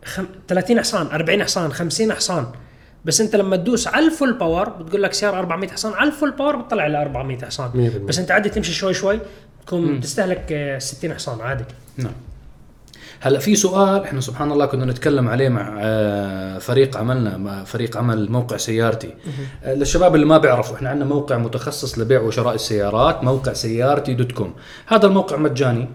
خم... 0.04 0.26
30 0.48 0.80
حصان 0.80 1.06
40 1.06 1.42
حصان 1.42 1.72
50 1.72 2.12
حصان. 2.12 2.46
بس 3.04 3.20
انت 3.20 3.36
لما 3.36 3.56
تدوس 3.56 3.86
على 3.86 4.06
ال 4.06 4.11
full 4.11 4.32
power 4.32 4.68
بتقول 4.68 5.02
لك 5.02 5.12
سياره 5.12 5.38
400 5.38 5.70
حصان 5.70 5.92
على 5.92 6.08
ال 6.08 6.12
full 6.12 6.30
power 6.30 6.56
بتطلع 6.56 6.82
على 6.82 7.02
400 7.02 7.38
حصان. 7.38 7.70
100%. 7.70 7.98
بس 8.08 8.18
انت 8.18 8.30
عادي 8.30 8.48
تمشي 8.48 8.72
شوي 8.72 8.94
شوي 8.94 9.20
تكون 9.66 9.98
بتستهلك 9.98 10.52
آه، 10.52 10.78
60 10.78 11.14
حصان 11.14 11.40
عادي. 11.40 11.64
نعم. 11.96 12.12
هلا 13.20 13.38
في 13.38 13.54
سؤال 13.54 14.04
إحنا 14.04 14.20
سبحان 14.20 14.52
الله 14.52 14.66
كنا 14.66 14.84
نتكلم 14.84 15.28
عليه 15.28 15.48
مع 15.48 15.76
آه، 15.80 16.58
فريق 16.58 16.96
عملنا 16.96 17.36
مع 17.36 17.64
فريق 17.64 17.96
عمل 17.96 18.30
موقع 18.32 18.56
سيارتي. 18.56 19.14
آه، 19.64 19.74
للشباب 19.74 20.14
اللي 20.14 20.26
ما 20.26 20.38
بيعرفوا 20.38 20.76
إحنا 20.76 20.90
عندنا 20.90 21.04
موقع 21.04 21.38
متخصص 21.38 21.98
لبيع 21.98 22.20
وشراء 22.20 22.54
السيارات 22.54 23.24
موقع 23.24 23.52
سيارتي 23.52 24.14
dot 24.14 24.32
com. 24.32 24.54
هذا 24.86 25.06
الموقع 25.06 25.36
مجاني. 25.36 25.88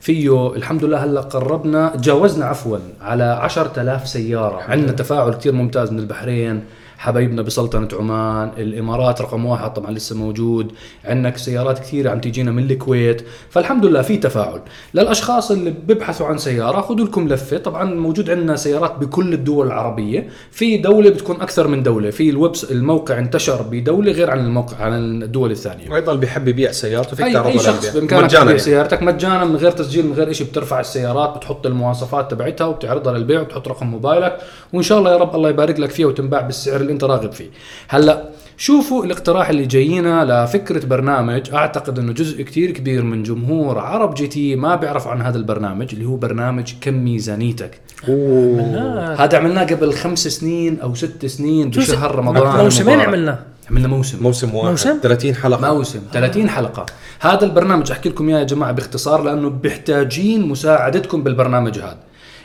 فيه. 0.00 0.56
الحمد 0.56 0.84
لله 0.84 1.04
هلا 1.04 1.20
قربنا 1.20 1.88
تجاوزنا 1.88 2.44
عفوا 2.44 2.78
على 3.00 3.24
10000 3.24 4.08
سيارة. 4.08 4.62
عندنا 4.62 4.92
تفاعل 4.92 5.34
كثير 5.34 5.52
ممتاز 5.52 5.92
من 5.92 5.98
البحرين. 5.98 6.64
حبايبنا 6.98 7.42
بسلطنة 7.42 7.88
عمان 7.92 8.50
الإمارات 8.56 9.20
رقم 9.20 9.46
واحد 9.46 9.72
طبعا 9.72 9.90
لسه 9.90 10.16
موجود 10.16 10.72
عندك 11.04 11.36
سيارات 11.36 11.78
كثيرة 11.78 12.10
عم 12.10 12.20
تيجينا 12.20 12.50
من 12.50 12.70
الكويت 12.70 13.22
فالحمد 13.50 13.86
لله 13.86 14.02
في 14.02 14.16
تفاعل 14.16 14.60
للأشخاص 14.94 15.50
اللي 15.50 15.74
بيبحثوا 15.86 16.26
عن 16.26 16.38
سيارة 16.38 16.80
خذوا 16.80 17.06
لكم 17.06 17.28
لفة 17.28 17.58
طبعا 17.58 17.84
موجود 17.84 18.30
عندنا 18.30 18.56
سيارات 18.56 18.98
بكل 18.98 19.32
الدول 19.32 19.66
العربية 19.66 20.28
في 20.50 20.76
دولة 20.76 21.10
بتكون 21.10 21.40
أكثر 21.40 21.68
من 21.68 21.82
دولة 21.82 22.10
في 22.10 22.30
الويب 22.30 22.52
الموقع 22.70 23.18
انتشر 23.18 23.62
بدولة 23.62 24.12
غير 24.12 24.30
عن 24.30 24.38
الموقع 24.40 24.76
عن 24.76 25.22
الدول 25.22 25.50
الثانية 25.50 25.90
وأيضا 25.90 26.14
بيحب 26.14 26.48
يبيع 26.48 26.72
سيارته 26.72 27.16
فيك 27.16 27.26
أي, 27.26 27.46
أي 27.46 27.58
شخص 27.58 27.84
للبيع. 27.84 28.00
بإمكانك 28.00 28.24
مجانا 28.24 28.28
تبيع 28.28 28.44
يعني. 28.44 28.58
سيارتك 28.58 29.02
مجانا 29.02 29.44
من 29.44 29.56
غير 29.56 29.70
تسجيل 29.70 30.06
من 30.06 30.12
غير 30.12 30.32
شيء 30.32 30.46
بترفع 30.46 30.80
السيارات 30.80 31.36
بتحط 31.36 31.66
المواصفات 31.66 32.30
تبعتها 32.30 32.66
وبتعرضها 32.66 33.18
للبيع 33.18 33.40
وبتحط 33.40 33.68
رقم 33.68 33.86
موبايلك 33.86 34.38
وإن 34.72 34.82
شاء 34.82 34.98
الله 34.98 35.12
يا 35.12 35.16
رب 35.16 35.34
الله 35.34 35.48
يبارك 35.48 35.80
لك 35.80 35.90
فيها 35.90 36.06
وتنباع 36.06 36.40
بالسعر 36.40 36.80
اللي 36.88 36.94
انت 36.94 37.04
راغب 37.04 37.32
فيه. 37.32 37.50
هلا 37.88 38.28
شوفوا 38.56 39.04
الاقتراح 39.04 39.48
اللي 39.48 39.66
جايينا 39.66 40.24
لفكرة 40.24 40.86
برنامج. 40.86 41.50
أعتقد 41.54 41.98
إنه 41.98 42.12
جزء 42.12 42.42
كتير 42.42 42.70
كبير 42.70 43.02
من 43.02 43.22
جمهور 43.22 43.78
عرب 43.78 44.14
GT 44.14 44.56
ما 44.56 44.76
بيعرف 44.76 45.08
عن 45.08 45.22
هذا 45.22 45.38
البرنامج 45.38 45.88
اللي 45.92 46.04
هو 46.04 46.16
برنامج 46.16 46.72
كم 46.80 46.94
ميزانيتك. 46.94 47.80
آه. 48.08 49.14
هذا 49.18 49.38
عملناه 49.38 49.64
قبل 49.64 49.92
خمس 49.92 50.28
سنين 50.28 50.80
أو 50.80 50.94
ست 50.94 51.26
سنين 51.26 51.70
بشهر 51.70 52.14
رمضان. 52.14 52.64
موسمين. 52.64 53.00
عملناه؟ 53.00 53.38
عملنا 53.70 53.88
موسم. 53.88 54.22
موسم 54.22 54.54
واحد. 54.54 54.70
موسم؟ 54.70 54.98
30 55.02 55.34
حلقة. 55.34 55.74
موسم. 55.74 56.00
30 56.12 56.48
حلقة. 56.48 56.86
هذا 57.20 57.44
البرنامج 57.44 57.90
أحكي 57.90 58.08
لكم 58.08 58.28
إياه 58.28 58.38
يا 58.38 58.44
جماعة 58.44 58.72
باختصار 58.72 59.22
لأنه 59.22 59.50
محتاجين 59.50 60.48
مساعدتكم 60.48 61.22
بالبرنامج 61.22 61.78
هذا. 61.78 61.98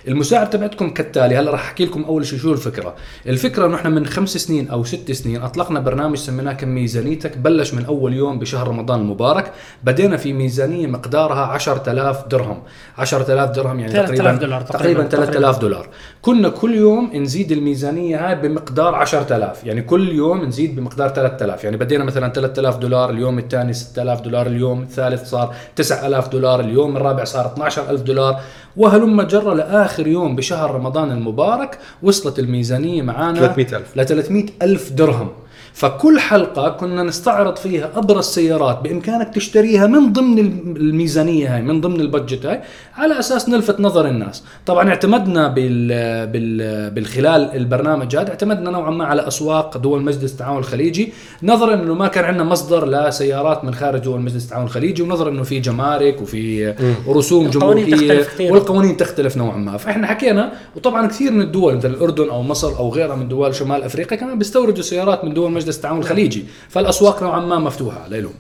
المساعد 0.07 0.49
تبعتكم 0.49 0.89
كالتالي. 0.89 1.35
هلا 1.37 1.51
راح 1.51 1.63
أحكي 1.63 1.85
لكم 1.85 2.03
أول 2.03 2.25
شيء 2.25 2.39
شو 2.39 2.53
الفكرة؟ 2.53 2.95
الفكرة 3.27 3.65
إنه 3.65 3.75
إحنا 3.75 3.89
من 3.89 4.05
خمس 4.05 4.37
سنين 4.37 4.69
أو 4.69 4.83
ست 4.83 5.11
سنين 5.11 5.41
أطلقنا 5.41 5.79
برنامج 5.79 6.17
سميناه 6.17 6.53
كم 6.53 6.67
ميزانيتك 6.67 7.37
بلش 7.37 7.73
من 7.73 7.85
أول 7.85 8.13
يوم 8.13 8.39
بشهر 8.39 8.67
رمضان 8.67 8.99
المبارك. 8.99 9.51
بدينا 9.83 10.17
في 10.17 10.33
ميزانية 10.33 10.87
مقدارها 10.87 11.45
10000 11.45 12.27
درهم. 12.27 12.63
10000 12.97 13.49
درهم 13.49 13.79
يعني 13.79 13.91
3000 13.93 14.17
تقريبا 14.17 14.41
دولار 14.41 14.61
تقريبا 14.61 15.03
تقريباً. 15.03 15.25
3000 15.25 15.59
دولار. 15.59 15.89
كنا 16.21 16.49
كل 16.49 16.75
يوم 16.75 17.11
نزيد 17.15 17.51
الميزانية 17.51 18.27
هاي 18.27 18.35
بمقدار 18.35 18.95
10000 18.95 19.63
يعني 19.63 19.81
كل 19.81 20.11
يوم 20.11 20.45
نزيد 20.45 20.75
بمقدار 20.75 21.09
3000 21.09 21.63
يعني 21.63 21.77
بدينا 21.77 22.03
مثلا 22.03 22.33
3000 22.33 22.77
دولار 22.77 23.09
اليوم 23.09 23.39
الثاني 23.39 23.73
6000 23.73 24.21
دولار 24.21 24.47
اليوم 24.47 24.81
الثالث 24.81 25.29
صار 25.29 25.55
9000 25.75 26.27
دولار 26.27 26.59
اليوم 26.59 26.97
الرابع 26.97 27.23
صار 27.23 27.45
12000 27.45 28.01
دولار. 28.01 28.39
وهلم 28.77 29.21
جرى 29.21 29.55
لآخر 29.55 29.92
يوم 29.99 30.35
بشهر 30.35 30.71
رمضان 30.71 31.11
المبارك 31.11 31.79
وصلت 32.03 32.39
الميزانية 32.39 33.01
معانا 33.01 33.39
300,000. 33.39 33.97
ل 33.97 34.05
300 34.05 34.45
ألف 34.61 34.91
درهم 34.91 35.29
فكل 35.73 36.19
حلقة 36.19 36.69
كنا 36.69 37.03
نستعرض 37.03 37.55
فيها 37.55 37.89
أبرز 37.95 38.25
سيارات 38.25 38.79
بإمكانك 38.83 39.35
تشتريها 39.35 39.87
من 39.87 40.13
ضمن 40.13 40.39
الم- 40.39 40.73
الميزانية 40.77 41.55
هاي 41.55 41.61
من 41.61 41.81
ضمن 41.81 41.99
البادجت 42.01 42.45
هاي 42.45 42.61
على 42.95 43.19
أساس 43.19 43.49
نلفت 43.49 43.79
نظر 43.79 44.07
الناس. 44.07 44.43
طبعا 44.65 44.89
اعتمدنا 44.89 45.47
بال 45.47 45.87
بال 46.27 46.89
بالخلال 46.91 47.55
البرنامج 47.55 48.15
هذا 48.15 48.29
اعتمدنا 48.29 48.69
نوعا 48.71 48.91
ما 48.91 49.05
على 49.05 49.27
أسواق 49.27 49.77
دول 49.77 50.01
مجلس 50.03 50.31
التعاون 50.33 50.57
الخليجي 50.59 51.13
نظرا 51.43 51.73
إنه 51.73 51.93
ما 51.93 52.07
كان 52.07 52.23
عندنا 52.23 52.43
مصدر 52.43 52.87
لسيارات 52.87 53.65
من 53.65 53.73
خارج 53.73 53.99
دول 53.99 54.21
مجلس 54.21 54.43
التعاون 54.45 54.65
الخليجي 54.65 55.01
ونظرا 55.01 55.29
إنه 55.29 55.43
في 55.43 55.59
جمارك 55.59 56.21
وفي 56.21 56.73
رسوم 57.07 57.49
كثير. 57.93 58.53
والقوانين 58.53 58.97
تختلف 58.97 59.37
نوعا 59.37 59.57
ما. 59.57 59.77
فإحنا 59.77 60.07
حكينا 60.07 60.51
وطبعا 60.75 61.07
كثير 61.07 61.31
من 61.31 61.41
الدول 61.41 61.75
مثل 61.75 61.89
الأردن 61.89 62.29
أو 62.29 62.43
مصر 62.43 62.77
أو 62.79 62.89
غيرها 62.89 63.15
من 63.15 63.27
دول 63.27 63.55
شمال 63.55 63.83
أفريقيا 63.83 64.17
كمان 64.17 64.37
بيستوردوا 64.37 64.83
سيارات 64.83 65.25
من 65.25 65.33
دول 65.33 65.51
مجلس 65.51 65.62
التعاون 65.69 65.99
الخليجي. 65.99 66.45
فالأسواق 66.69 67.23
نوعا 67.23 67.39
ما 67.39 67.59
مفتوحة 67.59 68.07
لهم 68.07 68.33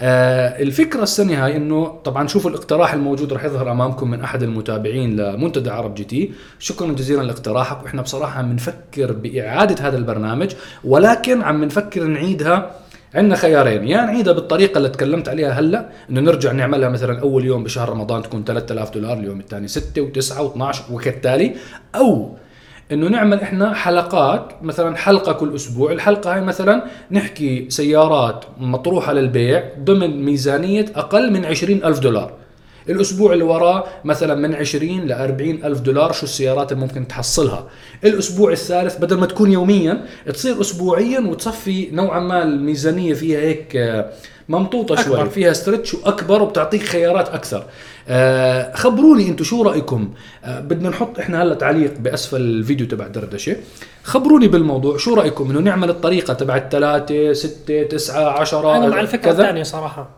آه 0.00 0.62
الفكرة 0.62 1.02
السنة 1.02 1.44
هاي 1.44 1.56
إنه 1.56 1.86
طبعا 2.04 2.26
شوفوا 2.26 2.50
الاقتراح 2.50 2.94
الموجود 2.94 3.32
رح 3.32 3.44
يظهر 3.44 3.72
أمامكم 3.72 4.10
من 4.10 4.20
أحد 4.20 4.42
المتابعين 4.42 5.16
لمنتدى 5.16 5.70
عرب 5.70 5.94
GT. 5.94 6.32
شكرا 6.58 6.92
جزيلا 6.92 7.22
لاقتراحك. 7.22 7.82
وإحنا 7.82 8.02
بصراحة 8.02 8.38
عم 8.38 8.52
نفكر 8.52 9.12
بإعادة 9.12 9.88
هذا 9.88 9.96
البرنامج 9.96 10.52
ولكن 10.84 11.42
عم 11.42 11.64
نفكر 11.64 12.04
نعيدها 12.04 12.70
عندنا 13.14 13.36
خيارين. 13.36 13.88
يا 13.88 13.96
نعيدها 13.96 14.32
بالطريقة 14.32 14.78
اللي 14.78 14.88
تكلمت 14.88 15.28
عليها 15.28 15.50
هلأ 15.50 15.88
إنه 16.10 16.20
نرجع 16.20 16.52
نعملها 16.52 16.88
مثلا 16.88 17.20
أول 17.20 17.44
يوم 17.44 17.64
بشهر 17.64 17.88
رمضان 17.88 18.22
تكون 18.22 18.44
3000 18.44 18.90
دولار 18.90 19.18
اليوم 19.18 19.40
الثاني 19.40 19.68
6 19.68 20.10
و9 20.10 20.32
و12 20.32 20.76
وكالتالي. 20.92 21.54
أو 21.94 22.36
إنه 22.92 23.08
نعمل 23.08 23.40
إحنا 23.40 23.74
حلقات 23.74 24.52
مثلا 24.62 24.96
حلقة 24.96 25.32
كل 25.32 25.54
أسبوع. 25.54 25.92
الحلقة 25.92 26.34
هاي 26.34 26.40
مثلا 26.40 26.84
نحكي 27.10 27.66
سيارات 27.70 28.44
مطروحة 28.58 29.12
للبيع 29.12 29.64
ضمن 29.84 30.24
ميزانية 30.24 30.86
أقل 30.96 31.32
من 31.32 31.44
20 31.44 31.84
ألف 31.84 31.98
دولار. 31.98 32.32
الأسبوع 32.88 33.32
اللي 33.32 33.44
وراه 33.44 33.84
مثلا 34.04 34.34
من 34.34 34.54
20 34.54 35.00
ل 35.00 35.12
40 35.12 35.64
ألف 35.64 35.80
دولار 35.80 36.12
شو 36.12 36.22
السيارات 36.22 36.72
اللي 36.72 36.82
ممكن 36.82 37.08
تحصلها. 37.08 37.68
الأسبوع 38.04 38.52
الثالث 38.52 38.96
بدل 38.96 39.18
ما 39.18 39.26
تكون 39.26 39.52
يوميا 39.52 40.04
تصير 40.26 40.60
اسبوعيا 40.60 41.20
وتصفي 41.20 41.88
نوعا 41.92 42.20
ما 42.20 42.42
الميزانية 42.42 43.14
فيها 43.14 43.40
هيك 43.40 43.76
آه، 43.76 44.10
ممطوطة 44.48 45.00
أكبر. 45.00 45.16
شوي. 45.16 45.30
فيها 45.30 45.52
stretch 45.52 45.94
وأكبر 45.94 46.42
وبتعطيك 46.42 46.82
خيارات 46.82 47.28
أكثر. 47.28 47.64
آه 48.08 48.74
خبروني 48.74 49.28
أنتم 49.28 49.44
شو 49.44 49.62
رأيكم؟ 49.62 50.10
آه 50.44 50.60
بدنا 50.60 50.88
نحط 50.88 51.18
إحنا 51.18 51.42
هلا 51.42 51.54
تعليق 51.54 51.94
بأسفل 51.98 52.40
الفيديو 52.40 52.86
تبع 52.86 53.06
دردشة. 53.06 53.56
خبروني 54.02 54.48
بالموضوع 54.48 54.96
شو 54.96 55.14
رأيكم؟ 55.14 55.50
إنه 55.50 55.60
نعمل 55.60 55.90
الطريقة 55.90 56.34
تبع 56.34 56.56
الثلاثة 56.56 57.32
ستة 57.32 57.82
تسعة 57.82 58.40
عشرة 58.40 58.76
أنا 58.76 58.88
مع 58.88 59.00
الفكرة؟ 59.00 59.30
الثانية 59.30 59.62
صراحة. 59.62 60.08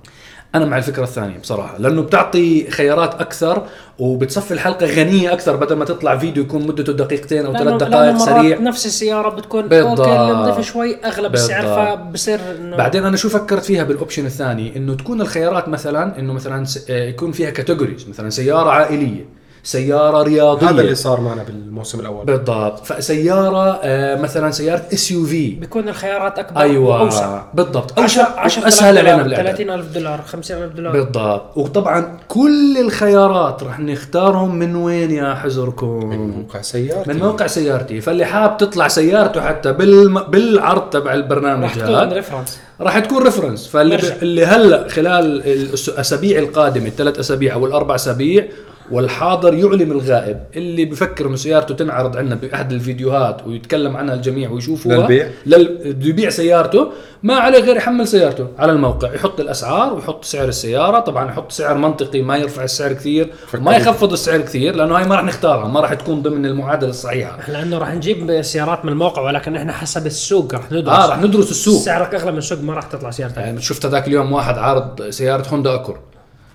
أنا 0.54 0.64
مع 0.64 0.76
الفكرة 0.78 1.02
الثانية 1.02 1.38
بصراحة 1.38 1.78
لأنه 1.78 2.02
بتعطي 2.02 2.70
خيارات 2.70 3.14
أكثر 3.14 3.62
وبتصفي 3.98 4.54
الحلقة 4.54 4.86
غنية 4.86 5.32
أكثر 5.32 5.56
بدل 5.56 5.76
ما 5.76 5.84
تطلع 5.84 6.16
فيديو 6.18 6.42
يكون 6.42 6.66
مدته 6.66 6.92
دقيقتين 6.92 7.46
أو 7.46 7.52
ثلاث 7.52 7.82
دقائق 7.82 8.16
سريع 8.16 8.58
نفس 8.58 8.86
السيارة 8.86 9.28
بتكون 9.28 9.68
بالضبط. 9.68 10.00
أوكي 10.00 10.32
نضيف 10.32 10.66
شوي 10.66 10.96
أغلب 11.04 11.34
السعر 11.34 11.62
بالضبط. 11.62 12.08
فبصير 12.08 12.40
انه 12.58 12.76
بعدين 12.76 13.04
أنا 13.04 13.16
شو 13.16 13.28
فكرت 13.28 13.64
فيها 13.64 13.84
بال 13.84 13.95
option 13.95 14.26
الثاني 14.26 14.76
إنه 14.76 14.94
تكون 14.94 15.20
الخيارات 15.20 15.68
مثلا 15.68 16.18
إنه 16.18 16.32
مثلا 16.32 16.66
آه، 16.90 17.04
يكون 17.08 17.32
فيها 17.32 17.50
categories 17.50 18.08
مثلا 18.08 18.30
سيارة 18.30 18.70
عائلية 18.70 19.26
سيارة 19.64 20.22
رياضية. 20.22 20.70
هذا 20.70 20.80
اللي 20.80 20.94
صار 20.94 21.20
معنا 21.20 21.42
بالموسم 21.42 22.00
الأول. 22.00 22.24
بالضبط. 22.24 22.86
فسيارة 22.86 23.80
آه، 23.82 24.20
مثلا 24.20 24.50
سيارة 24.50 24.82
SUV 24.92 25.50
بيكون 25.50 25.88
الخيارات 25.88 26.38
أكبر 26.38 26.60
أيوه. 26.60 27.00
وأوسع. 27.00 27.42
بالضبط. 27.54 27.98
10 27.98 28.22
أوسع 28.22 28.40
10 28.40 28.68
اسهل 28.68 28.98
علينا 28.98 29.22
بالإعداد. 29.22 29.56
30000 29.56 29.94
دولار 29.94 30.22
50000 30.22 30.72
دولار. 30.72 30.92
بالضبط. 30.92 31.56
وطبعا 31.56 32.18
كل 32.28 32.78
الخيارات 32.80 33.62
رح 33.62 33.80
نختارهم 33.80 34.54
من 34.54 34.76
وين 34.76 35.10
يا 35.10 35.34
حزركم؟ 35.34 36.10
موقع 36.36 36.60
سيارتي. 36.60 37.12
من 37.12 37.18
موقع 37.18 37.46
سيارتي. 37.46 38.00
فاللي 38.00 38.24
حاب 38.24 38.56
تطلع 38.56 38.88
سيارته 38.88 39.40
حتى 39.40 39.72
بالم... 39.72 40.22
بالعرض 40.22 40.90
تبع 40.90 41.14
البرنامج 41.14 41.62
راح 41.64 41.74
تكون 41.74 41.94
هذا 41.94 42.12
reference 42.14 42.58
راح 42.80 42.98
تكون 42.98 43.22
reference 43.22 43.66
فاللي. 43.66 43.98
اللي 44.22 44.46
هلأ 44.46 44.88
خلال 44.88 45.42
الأسابيع 45.88 46.38
القادمة 46.38 46.86
الثلاث 46.86 47.18
أسابيع 47.18 47.54
أو 47.54 47.66
الأربع 47.66 47.94
أسابيع 47.94 48.46
والحاضر 48.90 49.54
يعلم 49.54 49.92
الغائب. 49.92 50.40
اللي 50.56 50.84
بفكر 50.84 51.26
انه 51.26 51.36
سيارته 51.36 51.74
تنعرض 51.74 52.16
عندنا 52.16 52.34
بأحد 52.34 52.72
الفيديوهات 52.72 53.46
ويتكلم 53.46 53.96
عنها 53.96 54.14
الجميع 54.14 54.50
ويشوفوها 54.50 54.96
للبيع؟ 54.96 55.28
لل... 55.46 55.92
بده 55.92 56.08
يبيع 56.08 56.30
سيارته 56.30 56.92
ما 57.22 57.34
عليه 57.34 57.58
غير 57.58 57.76
يحمل 57.76 58.08
سيارته 58.08 58.48
على 58.58 58.72
الموقع. 58.72 59.14
يحط 59.14 59.40
الأسعار 59.40 59.94
ويحط 59.94 60.24
سعر 60.24 60.48
السيارة. 60.48 61.00
طبعا 61.00 61.28
يحط 61.28 61.52
سعر 61.52 61.78
منطقي 61.78 62.22
ما 62.22 62.36
يرفع 62.36 62.64
السعر 62.64 62.92
كثير 62.92 63.32
وما 63.54 63.76
يخفض 63.76 64.12
السعر 64.12 64.40
كثير 64.40 64.76
لأنه 64.76 64.98
هاي 64.98 65.04
ما 65.04 65.14
راح 65.14 65.24
نختارها 65.24 65.68
ما 65.68 65.80
راح 65.80 65.94
تكون 65.94 66.22
ضمن 66.22 66.46
المعادلة 66.46 66.90
الصحيحة. 66.90 67.50
لأنه 67.50 67.78
راح 67.78 67.94
نجيب 67.94 68.42
سيارات 68.42 68.84
من 68.84 68.92
الموقع 68.92 69.22
ولكن 69.22 69.56
إحنا 69.56 69.72
حسب 69.72 70.06
السوق 70.06 70.54
راح 70.54 70.72
ندرس. 70.72 70.94
آه 70.94 71.06
راح 71.06 71.18
ندرس 71.22 71.50
السوق. 71.50 71.82
سعرك 71.82 72.14
أغلى 72.14 72.32
من 72.32 72.38
السوق 72.38 72.60
ما 72.60 72.74
راح 72.74 72.84
تطلع 72.84 73.10
سيارتك. 73.10 73.38
يعني 73.38 73.60
شفت 73.60 73.86
هذاك 73.86 74.08
اليوم 74.08 74.32
واحد 74.32 74.58
عارض 74.58 75.10
سيارة 75.10 75.48
هوندا 75.48 75.74
أكور 75.74 75.98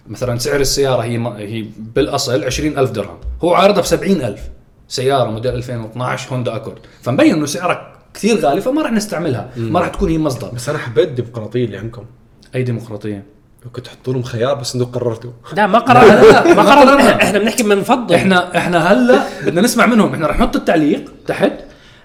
مثلا 0.10 0.38
سعر 0.38 0.60
السيارة 0.60 1.02
هي 1.04 1.18
هي 1.38 1.66
بالأصل 1.78 2.44
20000 2.44 2.92
درهم. 2.92 3.18
هو 3.44 3.54
عارضها 3.54 3.82
ب 3.82 3.86
70000 3.86 4.40
سيارة 4.88 5.32
موديل 5.32 5.54
2012 5.56 6.34
هوندا 6.34 6.56
أكورد. 6.56 6.78
فمبين 7.02 7.34
إنه 7.36 7.46
سعرها 7.46 7.94
كثير 8.14 8.40
غالي 8.40 8.62
فما 8.62 8.82
راح 8.82 8.92
نستعملها. 8.92 9.50
ما 9.58 9.80
راح 9.80 9.88
تكون 9.88 10.10
هي 10.10 10.18
مصدر. 10.18 10.48
بس 10.54 10.70
أنا 10.70 10.78
حبيت 10.78 11.10
الديمقراطية 11.10 11.66
اللي 11.66 11.78
عندكم. 11.78 12.04
أي 12.56 12.64
ديمقراطية؟ 12.64 13.24
كنت 13.74 13.86
تحطوا 13.86 14.14
لهم 14.14 14.24
خيار 14.24 14.54
بس 14.54 14.76
أنتم 14.76 14.88
قررتوا. 14.92 15.32
لا 15.58 15.68
ما 15.68 15.80
قررنا. 15.80 16.22
لا، 16.22 16.54
ما 16.54 16.62
قررنا. 16.62 17.00
احنا- 17.00 17.24
إحنا 17.24 17.40
بنحكي 17.40 17.64
بنفضل 17.64 18.16
إحنا 18.16 18.58
إحنا 18.58 18.92
هلأ 18.94 19.24
بدنا 19.46 19.62
نسمع 19.62 19.86
منهم. 19.86 20.14
إحنا 20.14 20.28
رح 20.28 20.40
نحط 20.40 20.56
التعليق 20.56 21.12
تحت. 21.28 21.52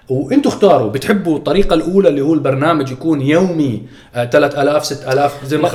وأنتم 0.09 0.49
اختاروا 0.49 0.89
بتحبوا 0.89 1.37
الطريقة 1.37 1.73
الأولى 1.73 2.09
اللي 2.09 2.21
هو 2.21 2.33
البرنامج 2.33 2.91
يكون 2.91 3.21
يومي 3.21 3.81
آه 4.15 4.25
3000 4.25 4.85
6000 4.85 5.45
زي 5.45 5.57
ما 5.57 5.67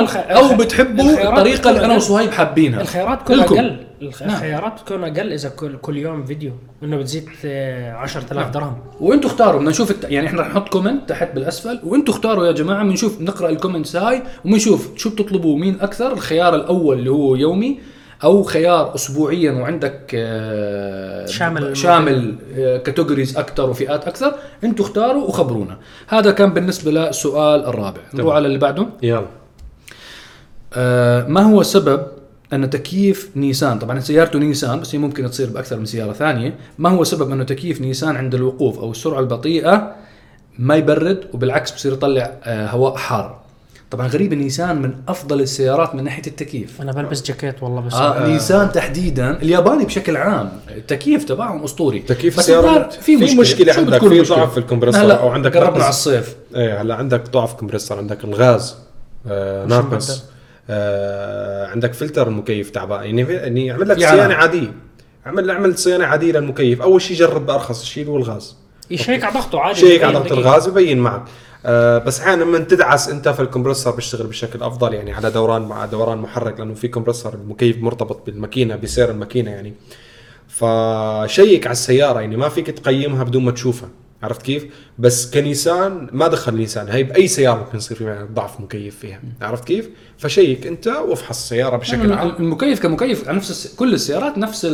الخ- 0.00 0.16
أو 0.16 0.56
بتحبوا 0.56 1.10
الطريقة 1.24 1.70
اللي 1.70 1.84
أنا. 1.84 1.96
وصهيب 1.96 2.30
حابينها. 2.30 2.80
الخيارات 2.80 3.22
تكون. 3.22 3.40
أقل. 3.40 3.76
الخ- 4.02 4.22
نعم. 4.22 4.30
الخيارات 4.34 4.80
تكون 4.86 5.04
أقل 5.04 5.32
إذا 5.32 5.48
كل 5.48 5.76
كل 5.76 5.96
يوم 5.96 6.24
فيديو 6.24 6.52
إنه 6.82 6.96
بتزيد 6.96 7.28
آه، 7.44 7.92
10000 7.92 8.50
درهم. 8.50 8.76
وأنتم 9.00 9.28
اختاروا 9.28 9.58
بدنا 9.58 9.70
نشوف 9.70 9.90
الت... 9.90 10.04
يعني 10.04 10.26
إحنا 10.26 10.40
رح 10.42 10.48
نحط 10.48 10.68
comment 10.68 11.08
تحت 11.08 11.28
بالأسفل. 11.34 11.80
وأنتم 11.84 12.12
اختاروا 12.12 12.46
يا 12.46 12.52
جماعة 12.52 12.84
بنشوف 12.84 13.20
نقرأ 13.20 13.48
ال 13.48 13.53
comments 13.53 13.96
هاي 13.96 14.22
وبنشوف 14.44 14.88
شو 14.96 15.10
بتطلبوا 15.10 15.58
مين 15.58 15.76
أكثر. 15.80 16.12
الخيار 16.12 16.54
الأول 16.54 16.98
اللي 16.98 17.10
هو 17.10 17.34
يومي 17.34 17.78
أو 18.24 18.42
خيار 18.42 18.94
اسبوعيا 18.94 19.52
وعندك 19.52 20.10
آه، 20.14 21.26
شامل 21.26 21.76
شامل 21.76 22.34
categories 22.56 23.36
أكثر 23.36 23.70
وفئات 23.70 24.08
أكثر 24.08 24.34
أنتم 24.64 24.84
اختاروا 24.84 25.28
وخبرونا. 25.28 25.76
هذا 26.08 26.30
كان 26.30 26.54
بالنسبة 26.54 26.90
للسؤال 26.90 27.66
الرابع. 27.66 28.00
نروح 28.14 28.34
على 28.34 28.46
اللي 28.46 28.58
بعده. 28.58 28.86
يلا. 29.02 29.26
آه، 30.74 31.26
ما 31.26 31.42
هو 31.42 31.62
سبب 31.62 32.06
أن 32.52 32.70
تكييف 32.70 33.30
نيسان؟ 33.36 33.78
طبعا 33.78 34.00
سيارته 34.00 34.38
نيسان 34.38 34.80
بس 34.80 34.94
هي 34.94 34.98
ممكن 34.98 35.30
تصير 35.30 35.50
بأكثر 35.50 35.76
من 35.76 35.86
سيارة 35.86 36.12
ثانية. 36.12 36.54
ما 36.78 36.88
هو 36.88 37.04
سبب 37.04 37.30
انه 37.30 37.44
تكييف 37.44 37.80
نيسان 37.80 38.16
عند 38.16 38.34
الوقوف 38.34 38.78
أو 38.78 38.90
السرعة 38.90 39.20
البطيئة؟ 39.20 39.94
ما 40.58 40.76
يبرد 40.76 41.24
وبالعكس 41.32 41.72
بصير 41.72 41.92
يطلع 41.92 42.32
آه، 42.44 42.66
هواء 42.66 42.96
حار. 42.96 43.47
طبعا 43.90 44.06
غريب 44.06 44.34
نيسان 44.34 44.82
من 44.82 44.94
أفضل 45.08 45.40
السيارات 45.40 45.94
من 45.94 46.04
ناحية 46.04 46.26
التكييف. 46.26 46.82
أنا 46.82 46.92
بلبس 46.92 47.22
جاكيت 47.22 47.62
والله 47.62 47.80
بس 47.80 47.94
آه 47.94 48.26
نيسان 48.28 48.72
تحديدا 48.72 49.42
الياباني 49.42 49.84
بشكل 49.84 50.16
عام 50.16 50.52
التكييف 50.70 51.24
تبعهم 51.24 51.64
أسطوري. 51.64 51.98
تكييف 51.98 52.34
بس 52.34 52.38
السيارة 52.38 52.66
الظاهر 52.66 52.90
في 52.90 53.16
مشكلة, 53.16 53.40
مشكلة 53.40 53.72
شو 53.72 53.80
عندك، 53.80 54.08
في؟ 54.08 54.20
ضعف 54.20 54.52
في 54.52 54.58
الكمبرسور 54.58 55.00
هلا 55.00 55.14
أو 55.14 55.28
عندك 55.28 55.56
قربنا. 55.56 55.82
على 55.82 55.90
الصيف. 55.90 56.36
إيه 56.54 56.82
هلا 56.82 56.94
عندك 56.94 57.30
ضعف 57.30 57.54
كمبرسور 57.54 57.98
عندك 57.98 58.24
الغاز 58.24 58.76
آه 59.28 59.66
ناقص؟ 59.66 60.24
آه 60.70 61.66
عندك 61.66 61.94
فلتر 61.94 62.28
المكيف 62.28 62.70
تعبان 62.70 63.04
يعني 63.04 63.22
يعني 63.22 63.66
يعمل 63.66 63.88
لك 63.88 63.98
يعني. 63.98 64.16
صيانة 64.16 64.34
عادية. 64.34 64.72
عمل 65.26 65.50
عمل 65.50 65.78
صيانة 65.78 66.04
عادية 66.04 66.32
للمكيف. 66.32 66.82
أول 66.82 67.02
شيء 67.02 67.16
جرب 67.16 67.46
بأرخص 67.46 67.84
شيء 67.84 68.02
اللي 68.02 68.12
هو 68.12 68.16
الغاز. 68.16 68.56
يشيك 68.90 69.24
على 69.24 69.34
ضغطه؟ 69.34 69.60
عادي 69.60 69.80
شيك 69.80 70.04
على 70.04 70.18
ضغط. 70.18 70.32
الغاز 70.32 70.68
ببين 70.68 70.98
معك. 70.98 71.22
آه 71.66 71.98
بس 71.98 72.20
أحيانا 72.20 72.44
لما 72.44 72.58
تدعس 72.58 73.08
أنت 73.08 73.28
فالكمبرسور 73.28 73.94
بيشتغل 73.94 74.26
بشكل 74.26 74.62
أفضل 74.62 74.94
يعني 74.94 75.12
على 75.12 75.30
دوران 75.30 75.62
مع 75.62 75.86
دوران 75.86 76.18
محرك 76.18 76.58
لأنه 76.60 76.74
في 76.74 76.88
كمبرسور 76.88 77.34
المكيف 77.34 77.78
مرتبط 77.78 78.26
بالماكينة 78.26 78.76
بسير 78.76 79.10
الماكينة 79.10 79.50
يعني 79.50 79.74
ف 80.48 80.68
check 80.68 81.66
على 81.66 81.72
السيارة 81.72 82.20
يعني 82.20 82.36
ما 82.36 82.48
فيك 82.48 82.70
تقيمها 82.70 83.24
بدون 83.24 83.44
ما 83.44 83.50
تشوفها 83.50 83.88
عرفت 84.22 84.42
كيف؟ 84.42 84.66
بس 84.98 85.30
كنيسان 85.30 86.08
ما 86.12 86.28
دخل 86.28 86.54
نيسان 86.54 86.88
هي 86.88 87.02
بأي 87.02 87.28
سيارة 87.28 87.58
ممكن 87.58 87.76
يصير 87.78 87.96
فيها 87.96 88.28
ضعف 88.34 88.60
مكيف 88.60 88.98
فيها 88.98 89.20
عرفت 89.42 89.64
كيف؟ 89.64 89.90
ف 90.18 90.26
check 90.26 90.66
أنت 90.66 90.86
وافحص 90.86 91.38
السيارة 91.42 91.76
بشكل 91.76 92.12
عام 92.12 92.28
المكيف 92.38 92.82
كمكيف 92.82 93.28
على 93.28 93.36
نفس. 93.36 93.74
كل 93.76 93.94
السيارات 93.94 94.38
نفس. 94.38 94.64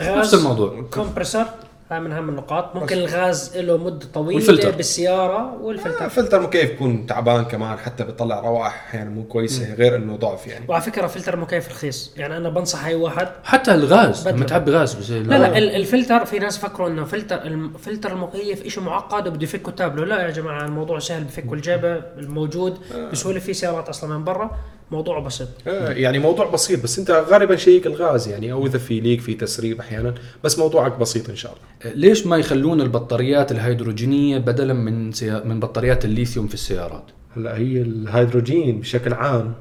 نفس 0.00 0.34
الموضوع 0.34 0.86
compressor 0.94 1.44
هاي 1.90 2.00
من 2.00 2.12
أهم 2.12 2.28
النقاط. 2.28 2.76
ممكن 2.76 2.96
الغاز 2.96 3.56
له 3.56 3.76
مدة 3.76 4.06
طويلة 4.14 4.34
والفلتر. 4.34 4.70
بالسيارة 4.70 5.54
والفلتر. 5.60 6.08
فلتر 6.08 6.38
المكيف 6.38 6.70
يكون 6.70 7.06
تعبان 7.06 7.44
كمان 7.44 7.78
حتى 7.78 8.04
بيطلع 8.04 8.40
روائح 8.40 8.66
أحيانا 8.88 9.10
مو 9.10 9.22
كويسة 9.24 9.74
غير 9.74 9.96
إنه 9.96 10.16
ضعف 10.16 10.46
يعني. 10.46 10.64
وعلى 10.68 10.82
فكرة 10.82 11.06
فلتر 11.06 11.34
المكيف 11.34 11.68
رخيص. 11.70 12.12
يعني 12.16 12.36
أنا 12.36 12.48
بنصح 12.48 12.84
أي 12.84 12.94
واحد. 12.94 13.28
حتى 13.44 13.74
الغاز. 13.74 14.28
لما 14.28 14.44
تعبي 14.44 14.70
غاز 14.70 14.94
بس 14.94 15.10
لا 15.10 15.38
لا 15.38 15.58
ال- 15.58 15.76
الفلتر 15.76 16.24
في 16.24 16.38
ناس 16.38 16.58
فكروا 16.58 16.88
إنه 16.88 17.04
فلتر 17.04 17.42
الفلتر 17.42 18.12
المكيف 18.12 18.68
شيء 18.68 18.82
معقد 18.82 19.28
وبده 19.28 19.42
يفكوا 19.44 19.72
تابلو. 19.72 20.04
لا 20.04 20.22
يا 20.22 20.30
جماعة 20.30 20.64
الموضوع 20.64 20.98
سهل 20.98 21.24
بفكوا 21.24 21.56
الجيبة 21.56 21.94
الموجود 22.18 22.78
بسهولة 23.12 23.40
في 23.40 23.54
سيارات 23.54 23.88
أصلا 23.88 24.18
من 24.18 24.24
برا. 24.24 24.50
موضوع 24.90 25.18
بسيط. 25.18 25.48
آه، 25.66 25.90
يعني 25.90 26.18
موضوع 26.18 26.50
بسيط 26.50 26.82
بس 26.82 26.98
انت 26.98 27.10
غالبا 27.10 27.56
check 27.56 27.86
الغاز 27.86 28.28
يعني 28.28 28.52
أو 28.52 28.66
إذا 28.66 28.78
في 28.78 29.00
leak 29.00 29.20
في 29.20 29.34
تسريب 29.34 29.80
أحيانا 29.80 30.14
بس 30.44 30.58
موضوعك 30.58 30.98
بسيط 30.98 31.30
إن 31.30 31.36
شاء 31.36 31.52
الله. 31.52 31.94
ليش 31.96 32.26
ما 32.26 32.36
يخلون 32.36 32.80
البطاريات 32.80 33.52
الهيدروجينية 33.52 34.38
بدلا 34.38 34.74
من 34.74 35.12
سيا... 35.12 35.42
من 35.44 35.60
بطاريات 35.60 36.04
الليثيوم 36.04 36.46
في 36.46 36.54
السيارات؟ 36.54 37.04
هلأ 37.36 37.56
هي 37.56 37.82
الهيدروجين 37.82 38.80
بشكل 38.80 39.14
عام 39.14 39.54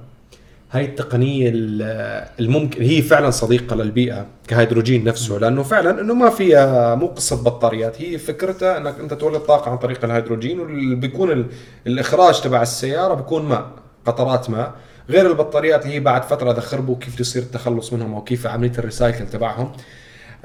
هاي 0.72 0.86
التقنية 0.86 1.50
ال- 1.54 2.28
الممكن 2.40 2.82
هي 2.82 3.02
فعلا 3.02 3.30
صديقة 3.30 3.76
للبيئة 3.76 4.26
كهيدروجين 4.48 5.04
نفسه 5.04 5.38
لأنه 5.38 5.64
فعلا 5.64 6.02
أنه 6.02 6.14
ما 6.14 6.30
فيها 6.30 6.96
مو 6.96 7.08
قصة 7.08 7.44
بطاريات 7.44 8.02
هي 8.02 8.18
فكرتها 8.18 8.78
أنك 8.78 9.00
أنت 9.00 9.14
تولد 9.14 9.40
طاقة 9.42 9.72
عن 9.72 9.78
طريق 9.78 10.06
الهيدروجين 10.06 10.60
واللي 10.60 10.96
بيكون 10.96 11.32
ال- 11.32 11.46
الإخراج 11.88 12.42
تبع 12.42 12.62
السيارة 12.62 13.14
بيكون 13.14 13.46
ماء 13.46 13.68
قطرات 14.06 14.50
ماء. 14.50 14.74
غير 15.10 15.28
البطاريات 15.32 15.84
اللي 15.84 15.96
هي 15.96 16.00
بعد 16.00 16.24
فترة 16.24 16.52
إذا 16.52 16.62
خربوا 16.62 16.96
كيف 16.96 17.20
يصير 17.20 17.44
التخلص 17.44 17.94
منهم 17.94 18.14
أو 18.14 18.24
كيف 18.24 18.48
عملية 18.48 18.72
ال 18.78 18.84
recycle 18.84 19.28
تبعهم. 19.28 19.72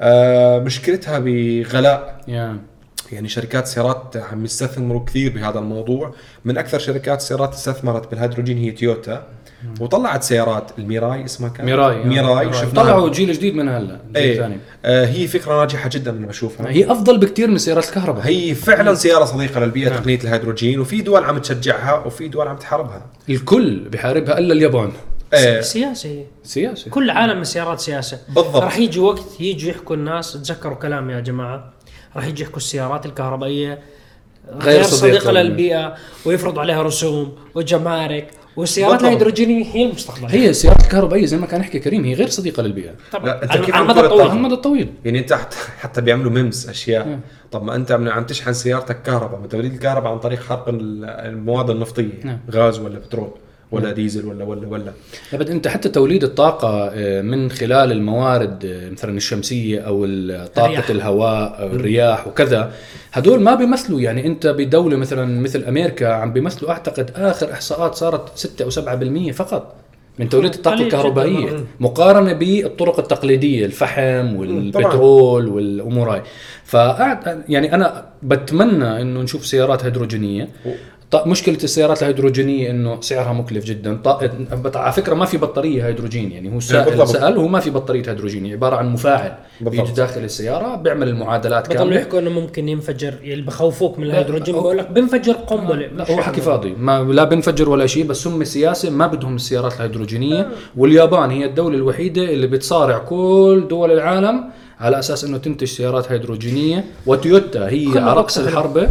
آه 0.01 0.59
مشكلتها 0.59 1.19
بغلاء. 1.19 2.21
يا 2.27 2.59
يعني 3.11 3.27
شركات 3.27 3.67
سيارات 3.67 4.17
عم 4.17 4.45
يستثمروا 4.45 5.05
كثير 5.05 5.33
بهذا 5.33 5.59
الموضوع. 5.59 6.13
من 6.45 6.57
أكثر 6.57 6.79
شركات 6.79 7.17
السيارات 7.17 7.53
استثمرت 7.53 8.11
بالهيدروجين 8.11 8.57
هي 8.57 8.71
تويوتا. 8.71 9.27
وطلعت 9.79 10.23
سيارات 10.23 10.71
الميراي 10.79 11.25
اسمها 11.25 11.49
كان؟ 11.49 11.65
ميراي 11.65 12.03
ميراي 12.03 12.53
شفناها. 12.53 12.83
طلعوا 12.85 13.09
جيل 13.09 13.33
جديد 13.33 13.55
من 13.55 13.69
هلا 13.69 13.99
إيه. 14.15 14.57
آه 14.85 15.05
هي 15.05 15.27
فكرة 15.27 15.59
ناجحة 15.59 15.89
جدا 15.93 16.11
أنا 16.11 16.27
بشوفها 16.27 16.69
هي 16.69 16.91
أفضل 16.91 17.17
بكثير 17.17 17.47
من 17.47 17.57
سيارات 17.57 17.89
الكهرباء. 17.89 18.27
هي 18.27 18.55
فعلا 18.55 18.95
سيارة 18.95 19.25
صديقة 19.25 19.59
للبيئة 19.59 19.89
نعم. 19.89 19.99
تقنية 19.99 20.19
الهيدروجين 20.23 20.79
وفي 20.79 21.01
دول 21.01 21.23
عم 21.23 21.37
تشجعها 21.37 22.05
وفي 22.05 22.27
دول 22.27 22.47
عم 22.47 22.55
تحاربها. 22.57 23.05
الكل 23.29 23.79
بحاربها 23.89 24.37
إلا 24.37 24.53
اليابان. 24.53 24.91
إيه. 25.33 25.61
سياسه 25.61 26.23
سياسه 26.43 26.91
كل 26.91 27.09
عالم 27.09 27.41
السيارات 27.41 27.79
سياسة. 27.79 28.19
بالضبط. 28.27 28.55
راح 28.55 28.77
يجي 28.77 28.99
وقت 28.99 29.25
يجوا 29.41 29.69
يحكوا 29.71 29.95
الناس 29.95 30.33
تذكروا 30.33 30.75
كلامي 30.75 31.13
يا 31.13 31.19
جماعة 31.19 31.73
راح 32.15 32.25
يجي 32.27 32.43
يحكوا 32.43 32.57
السيارات 32.57 33.05
الكهربائية. 33.05 33.79
غير 34.61 34.83
صديقة 34.83 35.19
صديقة 35.19 35.31
لل- 35.31 35.45
للبيئة 35.45 35.95
ويفرضوا 36.25 36.61
عليها 36.61 36.81
رسوم 36.83 37.35
وجمارك. 37.55 38.27
والسيارات. 38.55 39.01
الهيدروجينية 39.01 39.65
هي 39.65 39.85
المستقبل. 39.85 40.25
هي 40.27 40.49
السيارات 40.49 40.83
الكهربائية 40.83 41.25
زي 41.25 41.37
ما 41.37 41.45
كان 41.45 41.61
يحكي 41.61 41.79
كريم 41.79 42.03
هي 42.05 42.13
غير 42.13 42.27
صديقة 42.29 42.63
للبيئة. 42.63 42.91
طبعا. 43.11 43.39
على 43.51 43.81
المدى 43.81 43.99
الطويل. 43.99 44.21
على 44.21 44.33
المدى 44.33 44.53
الطويل. 44.53 44.89
يعني 45.05 45.19
أنت 45.19 45.33
حتى, 45.33 45.57
حتى 45.79 46.01
بيعملوا 46.01 46.31
memes 46.31 46.69
أشياء. 46.69 47.07
مم. 47.07 47.19
طب 47.51 47.63
ما 47.63 47.75
أنت 47.75 47.91
عم 47.91 48.23
تشحن 48.23 48.53
سيارتك 48.53 49.01
كهرباء. 49.01 49.39
ما 49.39 49.47
توليد 49.47 49.73
الكهرباء 49.73 50.11
عن 50.11 50.19
طريق 50.19 50.43
حرق 50.43 50.69
ال- 50.69 51.05
المواد 51.05 51.69
النفطية 51.69 52.13
نعم. 52.23 52.39
غاز 52.51 52.79
ولا 52.79 52.99
بترول. 52.99 53.31
ولا 53.71 53.91
ديزل 53.91 54.25
ولا 54.25 54.43
ولا 54.43 54.67
ولا. 54.67 54.93
أبد 55.33 55.49
أنت 55.49 55.67
حتى 55.67 55.89
توليد 55.89 56.23
الطاقة 56.23 56.91
آه، 56.93 57.21
من 57.21 57.51
خلال 57.51 57.91
الموارد 57.91 58.65
آه، 58.65 58.89
مثلا 58.89 59.17
الشمسية 59.17 59.79
أو 59.79 60.05
طاقه 60.55 60.67
الرياح. 60.67 60.89
الهواء 60.89 61.61
أو 61.61 61.67
الرياح 61.67 62.27
وكذا. 62.27 62.71
هدول 63.11 63.41
ما 63.41 63.55
بيمثلوا 63.55 64.01
يعني 64.01 64.27
أنت 64.27 64.47
بدولة 64.47 64.97
مثلا 64.97 65.41
مثل 65.41 65.63
أمريكا 65.63 66.07
عم 66.13 66.33
بيمثلوا 66.33 66.71
أعتقد 66.71 67.11
آخر 67.15 67.51
إحصاءات 67.51 67.95
صارت 67.95 68.37
6 68.37 68.63
أو 68.65 68.69
7% 68.69 69.31
فقط 69.31 69.75
من 70.19 70.29
توليد 70.29 70.53
الطاقة. 70.53 70.81
الكهربائية. 70.81 71.63
مقارنة 71.79 72.33
بالطرق 72.33 72.99
التقليدية 72.99 73.65
الفحم 73.65 74.35
والبترول 74.35 75.47
والأمور 75.47 76.13
هاي. 76.13 76.21
فأعت... 76.63 77.37
يعني 77.49 77.73
أنا 77.75 78.05
بتمنى 78.23 79.01
إنه 79.01 79.21
نشوف 79.21 79.45
سيارات 79.45 79.85
هيدروجينية. 79.85 80.49
مشكلة 81.15 81.57
السيارات 81.63 82.01
الهيدروجينية 82.01 82.69
إنه 82.69 83.01
سعرها 83.01 83.33
مكلف 83.33 83.65
جدا. 83.65 83.99
على 84.75 84.91
فكرة 84.91 85.15
ما 85.15 85.25
في 85.25 85.37
بطارية 85.37 85.87
هيدروجين 85.87 86.31
يعني 86.31 86.49
هو 86.49 86.53
بالضبط. 86.53 87.07
سأل 87.07 87.37
هو 87.37 87.47
ما 87.47 87.59
في 87.59 87.69
بطارية 87.69 88.03
هيدروجين 88.09 88.51
عبارة 88.51 88.75
عن 88.75 88.89
مفاعل. 88.89 89.33
بيجي 89.61 89.91
داخل 89.91 90.23
السيارة 90.23 90.75
بيعمل 90.75 91.07
المعادلات 91.07 91.65
بضلوا 91.65 91.83
كاملة. 91.83 91.95
يحكوا 91.95 92.19
إنه 92.19 92.29
ممكن 92.29 92.69
ينفجر 92.69 93.13
اللي 93.23 93.41
بخوفوك 93.41 93.99
من 93.99 94.05
الهيدروجين. 94.05 94.55
بقول 94.55 94.77
لك 94.77 94.91
بنفجر 94.91 95.33
قنبلة 95.33 95.87
لا 95.87 96.11
هو 96.11 96.21
حكي 96.21 96.41
فاضي. 96.41 96.73
ما 96.77 97.03
لا 97.03 97.23
بنفجر 97.23 97.69
ولا 97.69 97.87
شيء 97.87 98.05
بس 98.05 98.27
هم 98.27 98.43
سياسة 98.43 98.89
ما 98.89 99.07
بدهم 99.07 99.35
السيارات 99.35 99.73
الهيدروجينية. 99.73 100.47
واليابان 100.77 101.31
هي 101.31 101.45
الدولة 101.45 101.75
الوحيدة 101.75 102.23
اللي 102.23 102.47
بتصارع 102.47 102.97
كل 102.97 103.65
دول 103.69 103.91
العالم 103.91 104.43
على 104.79 104.99
أساس 104.99 105.23
إنه 105.23 105.37
تنتج 105.37 105.67
سيارات 105.67 106.11
هيدروجينية. 106.11 106.85
وتويوتا 107.05 107.69
هي 107.69 107.87
على 107.95 108.13
راس 108.13 108.37
وقتها. 108.37 108.89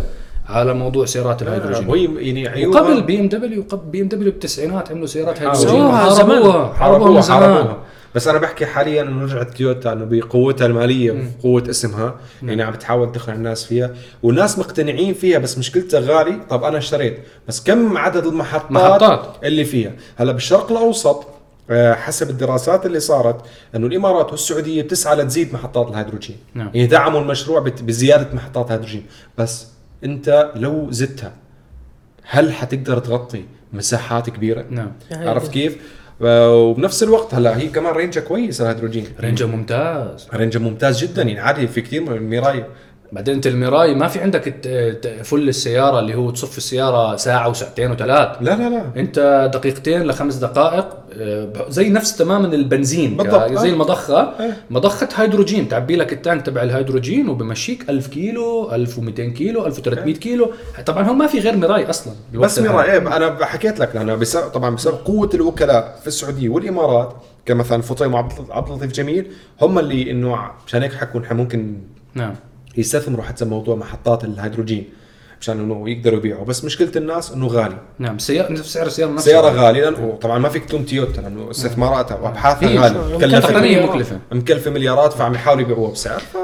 على 0.48 0.74
موضوع 0.74 1.06
سيارات 1.06 1.42
الهيدروجين. 1.42 1.88
وهي 1.88 2.28
يعني 2.28 2.48
عيوبها 2.48 2.80
وقبل 2.80 3.02
بي 3.02 3.20
إم 3.20 3.28
دبليو 3.28 3.64
قبل 3.68 3.90
بي 3.90 4.02
إم 4.02 4.08
دبليو 4.08 4.30
بالتسعينات 4.32 4.90
عملوا 4.90 5.06
سيارات 5.06 5.38
حاربوها. 5.38 5.60
هيدروجين. 5.60 5.92
حاربوها 5.92 6.72
حاربوها 6.74 7.22
حاربوها 7.22 7.78
بس 8.14 8.28
أنا 8.28 8.38
بحكي 8.38 8.66
حاليا 8.66 9.02
إنه 9.02 9.24
رجعت 9.24 9.54
تويوتا 9.56 9.92
إنه 9.92 10.04
بقوتها 10.04 10.66
المالية 10.66 11.30
وقوه 11.40 11.70
اسمها 11.70 12.14
يعني 12.42 12.62
عم 12.62 12.72
بتحاول 12.72 13.12
تدخل 13.12 13.32
الناس 13.32 13.64
فيها. 13.64 13.90
والناس 14.22 14.58
مقتنعين 14.58 15.14
فيها 15.14 15.38
بس 15.38 15.58
مشكلتها 15.58 16.00
غالي. 16.00 16.40
طب 16.50 16.64
أنا 16.64 16.78
اشتريت. 16.78 17.18
بس 17.48 17.62
كم 17.62 17.96
عدد 17.96 18.26
المحطات 18.26 18.70
محطات. 18.72 19.36
اللي 19.44 19.64
فيها؟ 19.64 19.92
هلأ 20.16 20.32
بالشرق 20.32 20.70
الأوسط 20.72 21.26
آه، 21.70 21.94
حسب 21.94 22.30
الدراسات 22.30 22.86
اللي 22.86 23.00
صارت 23.00 23.36
إنه 23.76 23.86
الإمارات 23.86 24.30
والسعودية 24.30 24.82
بتسعى 24.82 25.16
لتزيد 25.16 25.54
محطات 25.54 25.88
الهيدروجين. 25.88 26.36
نعم. 26.54 26.70
يعني 26.74 26.86
دعموا 26.86 27.20
المشروع 27.20 27.60
بزيادة 27.60 28.28
محطات 28.34 28.66
الهيدروجين 28.66 29.06
بس 29.38 29.66
انت 30.04 30.52
لو 30.56 30.90
زدتها 30.90 31.32
هل 32.22 32.52
حتقدر 32.52 32.98
تغطي 32.98 33.44
مساحات 33.72 34.30
كبيرة؟ 34.30 34.64
نعم. 34.70 34.92
عرفت 35.12 35.52
كيف؟ 35.52 35.76
آه، 36.22 36.54
وبنفس 36.56 37.02
الوقت 37.02 37.34
هلا 37.34 37.56
هي 37.58 37.68
كمان 37.68 37.92
range 37.94 38.16
ها 38.16 38.20
كويس 38.20 38.60
الهيدروجين. 38.60 39.06
range 39.20 39.42
ها 39.42 39.46
ممتاز. 39.46 40.26
range 40.34 40.56
ها 40.56 40.60
ممتاز 40.60 41.04
جدا 41.04 41.22
يعني 41.22 41.40
عادي 41.40 41.66
في 41.68 41.80
كثير 41.80 42.02
من 42.02 42.12
الميراي 42.12 42.64
بعدين 43.12 43.34
انت 43.34 43.46
الميراي 43.46 43.94
ما 43.94 44.08
في 44.08 44.20
عندك 44.20 44.42
فل 45.22 45.48
السيارة 45.48 45.98
اللي 46.00 46.14
هو 46.14 46.30
تصف 46.30 46.58
السيارة 46.58 47.16
ساعة 47.16 47.48
وساعتين 47.48 47.90
وثلاث 47.90 48.28
لا 48.40 48.50
لا 48.56 48.68
لا 48.70 48.82
انت 48.96 49.50
دقيقتين 49.54 50.02
لخمس 50.02 50.34
دقائق 50.34 50.86
آه، 51.12 51.48
زي 51.68 51.90
نفس 51.90 52.16
تماما 52.16 52.46
البنزين 52.54 53.16
بالضبط. 53.16 53.50
ك- 53.50 53.54
زي 53.58 53.68
آه. 53.68 53.72
المضخة 53.72 54.20
آه. 54.20 54.52
مضخة 54.70 55.08
هيدروجين 55.16 55.68
تعبي 55.68 55.96
لك 55.96 56.12
ال 56.12 56.19
tank 56.19 56.46
تبع 56.46 56.62
الهيدروجين 56.62 57.28
وبمشيك 57.28 57.90
1000 57.90 58.06
كيلو 58.06 58.72
1200 58.74 59.24
كيلو 59.28 59.66
1300 59.66 60.14
كيلو 60.14 60.50
طبعا 60.86 61.02
هو 61.02 61.12
ما 61.14 61.26
في 61.26 61.38
غير 61.40 61.56
مراي 61.56 61.90
أصلا 61.90 62.12
بس. 62.34 62.58
ميراي 62.58 62.92
إيه 62.92 62.98
أنا 63.16 63.44
حكيت 63.44 63.80
لك 63.80 63.90
لأنه 63.96 64.14
بسبب 64.14 64.48
طبعا 64.48 64.74
بسبب 64.74 64.94
قوة 65.04 65.30
الوكلاء 65.34 65.98
في 66.00 66.06
السعودية 66.06 66.48
والإمارات 66.48 67.12
كمثلا 67.46 67.82
فطيم 67.82 68.14
وعبد 68.14 68.32
عبد 68.50 68.68
اللطيف 68.70 68.92
جميل 68.92 69.26
هم 69.62 69.78
اللي 69.78 70.10
إنه 70.10 70.38
مشان 70.66 70.82
هيك 70.82 70.92
حكوا 70.94 71.20
نحن 71.20 71.36
ممكن 71.36 71.76
نعم 72.14 72.34
يستثمروا 72.76 73.24
حتى 73.24 73.44
موضوع 73.44 73.76
محطات 73.76 74.24
الهيدروجين 74.24 74.84
مشان 75.40 75.60
إنه 75.60 75.90
يقدروا 75.90 76.18
يبيعوا. 76.18 76.44
بس 76.44 76.64
مشكلة 76.64 76.90
الناس 76.96 77.32
إنه 77.32 77.46
غالي. 77.46 77.78
نعم 77.98 78.14
نفس 78.14 78.26
سعر 78.72 78.86
السياره 78.86 79.10
نفسها 79.10 79.32
سيارة 79.32 79.48
غالية 79.48 79.90
لأنه 79.90 80.18
طبعا 80.20 80.38
ما 80.38 80.48
فيك 80.48 80.64
تلوم 80.64 80.82
تويوتا 80.82 81.20
لأنه 81.20 81.50
استثماراتها 81.50 82.16
وابحاثها 82.16 82.68
هي 82.68 82.78
غالية. 82.78 82.98
مكلفة. 82.98 83.16
مكلفة. 83.16 83.40
تقنيه 83.40 83.60
مليارات. 83.60 83.90
مكلفة. 83.90 84.18
مكلفة 84.32 84.70
مليارات 84.70 85.12
فعم 85.12 85.34
يحاولوا 85.34 85.62
يبيعوها 85.62 85.90
بسعر 85.90 86.18
ف... 86.18 86.36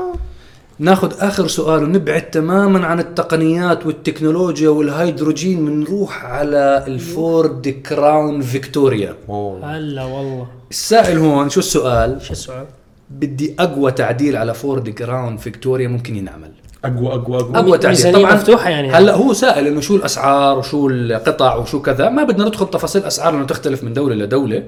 ناخذ 0.78 1.12
آخر 1.18 1.46
سؤال 1.46 1.82
ونبعد 1.82 2.30
تماما 2.30 2.86
عن 2.86 3.00
التقنيات 3.00 3.86
والتكنولوجيا 3.86 4.68
والهيدروجين. 4.68 5.66
بنروح 5.66 6.24
على 6.24 6.84
الفورد 6.86 7.68
كراون 7.68 8.40
فيكتوريا. 8.40 9.14
هلا 9.62 10.04
والله. 10.04 10.46
السائل 10.70 11.18
هون 11.18 11.48
شو 11.50 11.60
السؤال؟ 11.60 12.22
شو 12.22 12.32
السؤال؟ 12.32 12.66
بدي 13.10 13.54
أقوى 13.58 13.92
تعديل 13.92 14.36
على 14.36 14.54
فورد 14.54 14.88
كراون 14.88 15.36
فيكتوريا 15.36 15.88
ممكن 15.88 16.16
ينعمل. 16.16 16.50
أقوى 16.84 17.08
أقوى 17.14 17.36
أقوى. 17.40 17.56
أقوى 17.56 17.78
تعديل. 17.78 17.90
ميزانية 18.06 18.26
مفتوحة 18.26 18.70
يعني. 18.70 18.90
هلأ 18.90 19.14
هو 19.14 19.32
سائل 19.32 19.66
إنه 19.66 19.80
شو 19.80 19.96
الأسعار 19.96 20.58
وشو 20.58 20.88
القطع 20.88 21.54
وشو 21.56 21.82
كذا. 21.82 22.08
ما 22.08 22.24
بدنا 22.24 22.44
ندخل 22.44 22.70
تفاصيل 22.70 23.02
أسعار 23.04 23.32
لأنه 23.32 23.46
تختلف 23.46 23.84
من 23.84 23.92
دولة 23.92 24.14
لدولة. 24.14 24.62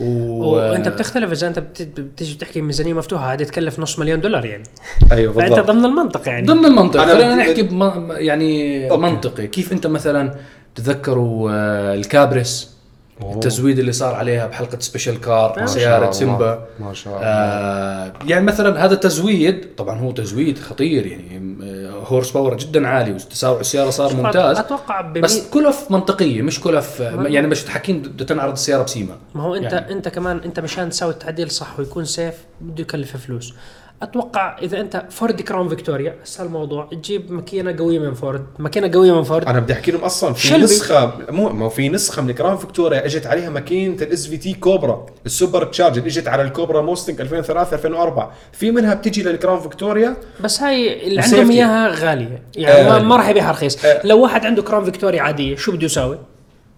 و... 0.00 0.04
وأنت 0.44 0.88
بتختلف 0.88 1.32
إذا 1.32 1.46
أنت 1.48 1.58
بت- 1.58 2.00
بتيجي 2.00 2.34
بتحكي 2.34 2.60
ميزانية 2.60 2.92
مفتوحة 2.94 3.32
هذه 3.32 3.42
تكلف 3.42 3.78
نص 3.80 3.98
مليون 3.98 4.20
دولار 4.20 4.44
يعني. 4.44 4.64
أيوه 5.12 5.32
فأنت 5.32 5.48
بالضبط. 5.50 5.66
ضمن 5.70 5.84
المنطق 5.84 6.28
يعني. 6.28 6.46
ضمن 6.46 6.64
المنطق. 6.64 7.02
أنا 7.02 7.12
خلينا 7.14 7.34
بدي- 7.34 7.42
نحكي 7.50 7.62
بم... 7.62 8.12
يعني 8.12 8.90
okay. 8.90 9.02
منطقي. 9.02 9.46
كيف 9.46 9.72
أنت 9.72 9.86
مثلا 9.86 10.34
تذكروا 10.74 11.50
آه، 11.52 11.94
الكابريس 11.94 12.79
أوه. 13.22 13.34
التزويد 13.34 13.78
اللي 13.78 13.92
صار 13.92 14.14
عليها 14.14 14.46
بحلقة 14.46 14.78
special 14.78 15.20
car 15.20 15.66
سيارة. 15.66 16.10
سيمبا 16.10 16.66
ما 16.80 16.94
شاء 16.94 17.16
الله 17.16 17.26
آه 17.26 18.12
يعني 18.26 18.44
مثلا 18.44 18.84
هذا 18.84 18.94
التزويد 18.94 19.74
طبعا 19.76 19.98
هو 19.98 20.12
تزويد 20.12 20.58
خطير 20.58 21.06
يعني 21.06 21.60
آه، 21.62 21.90
horse 21.90 22.30
power 22.30 22.56
جدا 22.56 22.88
عالي 22.88 23.12
وتسارع 23.12 23.60
السيارة 23.60 23.90
صار 23.90 24.14
ممتاز 24.14 24.58
أتوقع 24.58 25.00
بمي... 25.00 25.20
بس 25.20 25.48
كلف 25.48 25.90
منطقية 25.90 26.42
مش 26.42 26.60
كلف 26.60 27.00
يعني 27.00 27.46
مش 27.46 27.68
حاكين 27.68 28.02
بدها 28.02 28.26
تنعرض 28.26 28.52
السيارة 28.52 28.82
بسيما 28.82 29.16
ما 29.34 29.42
هو 29.42 29.54
انت 29.54 29.72
يعني. 29.72 29.92
أنت 29.92 30.08
كمان 30.08 30.38
أنت 30.44 30.60
مشان 30.60 30.90
تسوي 30.90 31.10
التعديل 31.10 31.50
صح 31.50 31.78
ويكون 31.78 32.04
safe 32.04 32.34
بده 32.60 32.82
يكلف 32.82 33.16
فلوس 33.16 33.54
أتوقع 34.02 34.56
إذا 34.62 34.80
أنت 34.80 35.02
فورد 35.10 35.40
كراون 35.42 35.68
فيكتوريا 35.68 36.14
هسه 36.22 36.44
الموضوع 36.44 36.88
تجيب 36.92 37.32
ماكينة 37.32 37.76
قوية 37.78 37.98
من 37.98 38.14
فورد 38.14 38.46
ماكينة 38.58 38.90
قوية 38.92 39.12
من 39.12 39.22
فورد 39.22 39.44
أنا 39.48 39.60
بدي 39.60 39.72
أحكي 39.72 39.90
لهم 39.90 40.00
أصلا 40.00 40.32
في 40.32 40.46
شلبي. 40.46 40.62
نسخة 40.64 41.12
مو 41.30 41.48
ما 41.48 41.68
في 41.68 41.88
نسخة 41.88 42.22
من 42.22 42.32
كراون 42.32 42.56
فيكتوريا 42.56 43.06
إجت 43.06 43.26
عليها 43.26 43.50
ماكينة 43.50 44.02
ال 44.02 44.26
SVT 44.26 44.54
كوبرا 44.54 45.06
ال 45.26 45.64
supercharge 45.64 45.96
اللي 45.98 46.08
إجت 46.08 46.28
على 46.28 46.42
الكوبرا 46.42 46.82
موستنج 46.82 47.20
2003 47.20 47.74
2004 47.76 48.32
في 48.52 48.70
منها 48.70 48.94
بتجي 48.94 49.22
للكراون 49.22 49.60
فيكتوريا 49.60 50.16
بس 50.40 50.62
هاي 50.62 51.06
اللي. 51.08 51.20
عندهم 51.22 51.50
إياها 51.50 51.88
غالية 51.88 52.42
يعني 52.56 52.80
آه. 52.80 52.98
ما, 52.98 52.98
ما 53.02 53.16
راح 53.16 53.28
يبيعها 53.28 53.50
رخيص 53.50 53.84
آه. 53.84 54.00
لو 54.06 54.22
واحد 54.22 54.46
عنده 54.46 54.62
كراون 54.62 54.84
فيكتوريا 54.84 55.22
عادية 55.22 55.56
شو 55.56 55.72
بده 55.72 55.84
يساوي 55.84 56.18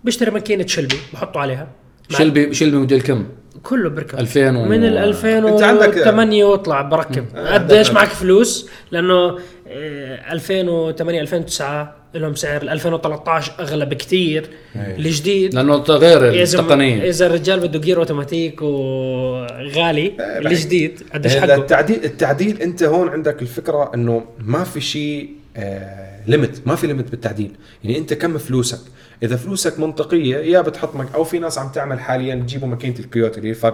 بيشتري 0.05 0.31
ماكينة 0.31 0.67
شلبي 0.67 0.97
بحطه 1.13 1.41
عليها 1.41 1.69
شلبي 2.09 2.55
شلبي 2.55 2.77
موديل 2.77 3.01
كم؟ 3.03 3.25
كله 3.63 3.89
بركب. 3.91 4.19
2000 4.19 4.57
و- 4.57 4.65
من 4.65 4.85
ال 4.85 4.99
2008 4.99 5.55
أنت 5.55 5.63
عندك- 5.63 5.99
وأطلع 6.45 6.83
بركب. 6.83 7.25
آه، 7.37 7.55
قديش 7.55 7.91
معك 7.91 8.09
فلوس؟ 8.09 8.69
لأنه 8.91 9.39
آه، 9.69 10.33
2008 10.33 11.21
2009 11.21 11.97
لهم 12.15 12.35
سعر. 12.35 12.63
ال 12.63 12.69
2013 12.69 13.53
أغلى 13.61 13.87
بكثير 13.87 14.47
إيه. 14.77 14.97
الجديد 14.97 15.55
لأنه 15.55 15.75
غير 15.77 16.33
التقنية. 16.61 17.09
إذا 17.09 17.27
الرجال 17.27 17.61
بده 17.61 17.79
gear 17.79 17.99
automatic 17.99 18.63
وغالي 18.63 20.01
إيه، 20.21 20.39
الجديد 20.39 21.03
قديش 21.15 21.35
لا، 21.35 21.41
حقه. 21.41 21.55
التعديل 21.55 22.05
التعديل 22.05 22.63
أنت 22.63 22.83
هون 22.83 23.09
عندك 23.09 23.43
الفكرة 23.43 23.91
إنه 23.95 24.25
ما 24.39 24.65
في 24.65 24.81
شيء 24.81 25.31
آه 25.57 26.21
limit 26.27 26.63
ما 26.67 26.75
في 26.75 26.87
limit 26.87 27.11
بالتعديل. 27.11 27.57
يعني 27.85 27.99
انت 27.99 28.15
كم 28.15 28.39
فلوسك؟ 28.39 28.81
إذا 29.23 29.37
فلوسك 29.37 29.79
منطقية 29.79 30.37
يا 30.37 30.61
بتحط 30.61 30.97
مك 30.97 31.15
أو 31.15 31.25
في 31.25 31.39
ناس 31.39 31.59
عم 31.59 31.69
تعمل 31.69 32.01
حاليا 32.01 32.35
تجيبوا 32.35 32.69
ماكينة 32.69 32.99
الكويوت 32.99 33.39
اللي 33.39 33.51
هي 33.51 33.55
5.0 33.55 33.65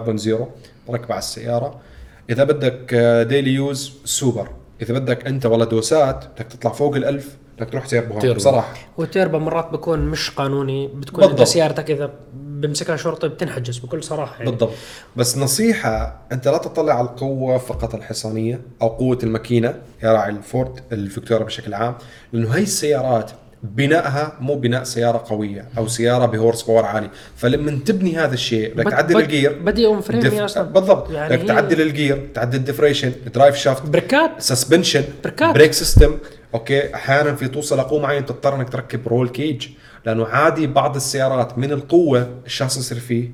ركبها 0.89 1.11
على 1.11 1.17
السيارة. 1.17 1.79
إذا 2.29 2.43
بدك 2.43 2.95
daily 3.29 3.51
use 3.51 3.93
super 4.05 4.49
إذا 4.81 4.93
بدك 4.93 5.27
أنت 5.27 5.45
والله 5.45 5.65
دوسات 5.65 6.25
بدك 6.25 6.47
تطلع 6.47 6.71
فوق 6.71 6.95
الألف 6.95 7.37
بدك 7.57 7.69
تروح 7.69 7.85
تيربو. 7.85 8.33
بصراحة. 8.33 8.73
والتيربا 8.97 9.39
مرات 9.39 9.71
بكون 9.71 9.99
مش 9.99 10.29
قانوني 10.29 10.87
بتكون 10.87 11.23
أنت 11.23 11.33
بالضبط. 11.33 11.47
سيارتك 11.47 11.91
إذا 11.91 12.13
بمسكها 12.61 12.95
شرطي 12.95 13.27
بتنحجز 13.27 13.77
بكل 13.77 14.03
صراحة 14.03 14.37
يعني. 14.39 14.51
بالضبط. 14.51 14.71
بس 15.15 15.37
نصيحة 15.37 16.21
أنت 16.31 16.47
لا 16.47 16.57
تطلع 16.57 16.93
على 16.93 17.07
القوة 17.07 17.57
فقط 17.57 17.95
الحصانية 17.95 18.61
أو 18.81 18.87
قوة 18.87 19.19
الماكينة 19.23 19.73
يا 20.03 20.13
راعي 20.13 20.29
الفورد 20.29 20.79
الفيكتوريا 20.91 21.45
بشكل 21.45 21.73
عام 21.73 21.95
لأنه 22.33 22.55
هاي 22.55 22.61
السيارات 22.63 23.31
بنائها 23.63 24.33
مو 24.41 24.55
بناء 24.55 24.83
سيارة 24.83 25.23
قوية 25.29 25.65
أو 25.77 25.87
سيارة 25.87 26.25
ب 26.25 26.31
horse 26.31 26.61
power 26.61 26.85
عالي. 26.85 27.09
فلما 27.37 27.79
تبني 27.85 28.17
هذا 28.17 28.33
الشيء 28.33 28.73
بدك 28.73 28.85
بد- 28.85 28.91
تعدل 28.91 29.15
بد- 29.15 29.21
ال 29.21 29.29
gear 29.29 29.59
body 29.63 29.85
on 29.85 30.01
frame 30.01 30.19
diff- 30.19 30.33
هي 30.33 30.45
أصلا. 30.45 30.63
بالضبط. 30.63 31.11
يعني 31.11 31.29
بدك 31.37 31.41
هي- 31.41 31.47
تعدل 31.47 31.81
ال 31.81 31.90
gear 31.90 32.27
تعدل 32.33 32.57
ال 32.57 32.61
differential 32.61 33.11
drive 33.35 33.55
shaft 33.55 33.85
بريكات 33.89 34.31
suspension 34.41 35.03
بريكات. 35.23 35.53
brake 35.55 35.73
system 35.73 36.17
okay 36.53 36.95
أحيانا 36.95 37.35
في 37.35 37.47
توصل 37.47 37.77
لقوة 37.77 38.01
معينة 38.01 38.25
تضطر 38.25 38.55
إنك 38.55 38.69
تركب 38.69 39.07
roll 39.07 39.29
cage. 39.29 39.67
لأنه 40.05 40.25
عادي 40.25 40.67
بعض 40.67 40.95
السيارات 40.95 41.57
من 41.57 41.71
القوة 41.71 42.29
الشخص 42.45 42.77
يصير 42.77 42.99
فيه. 42.99 43.31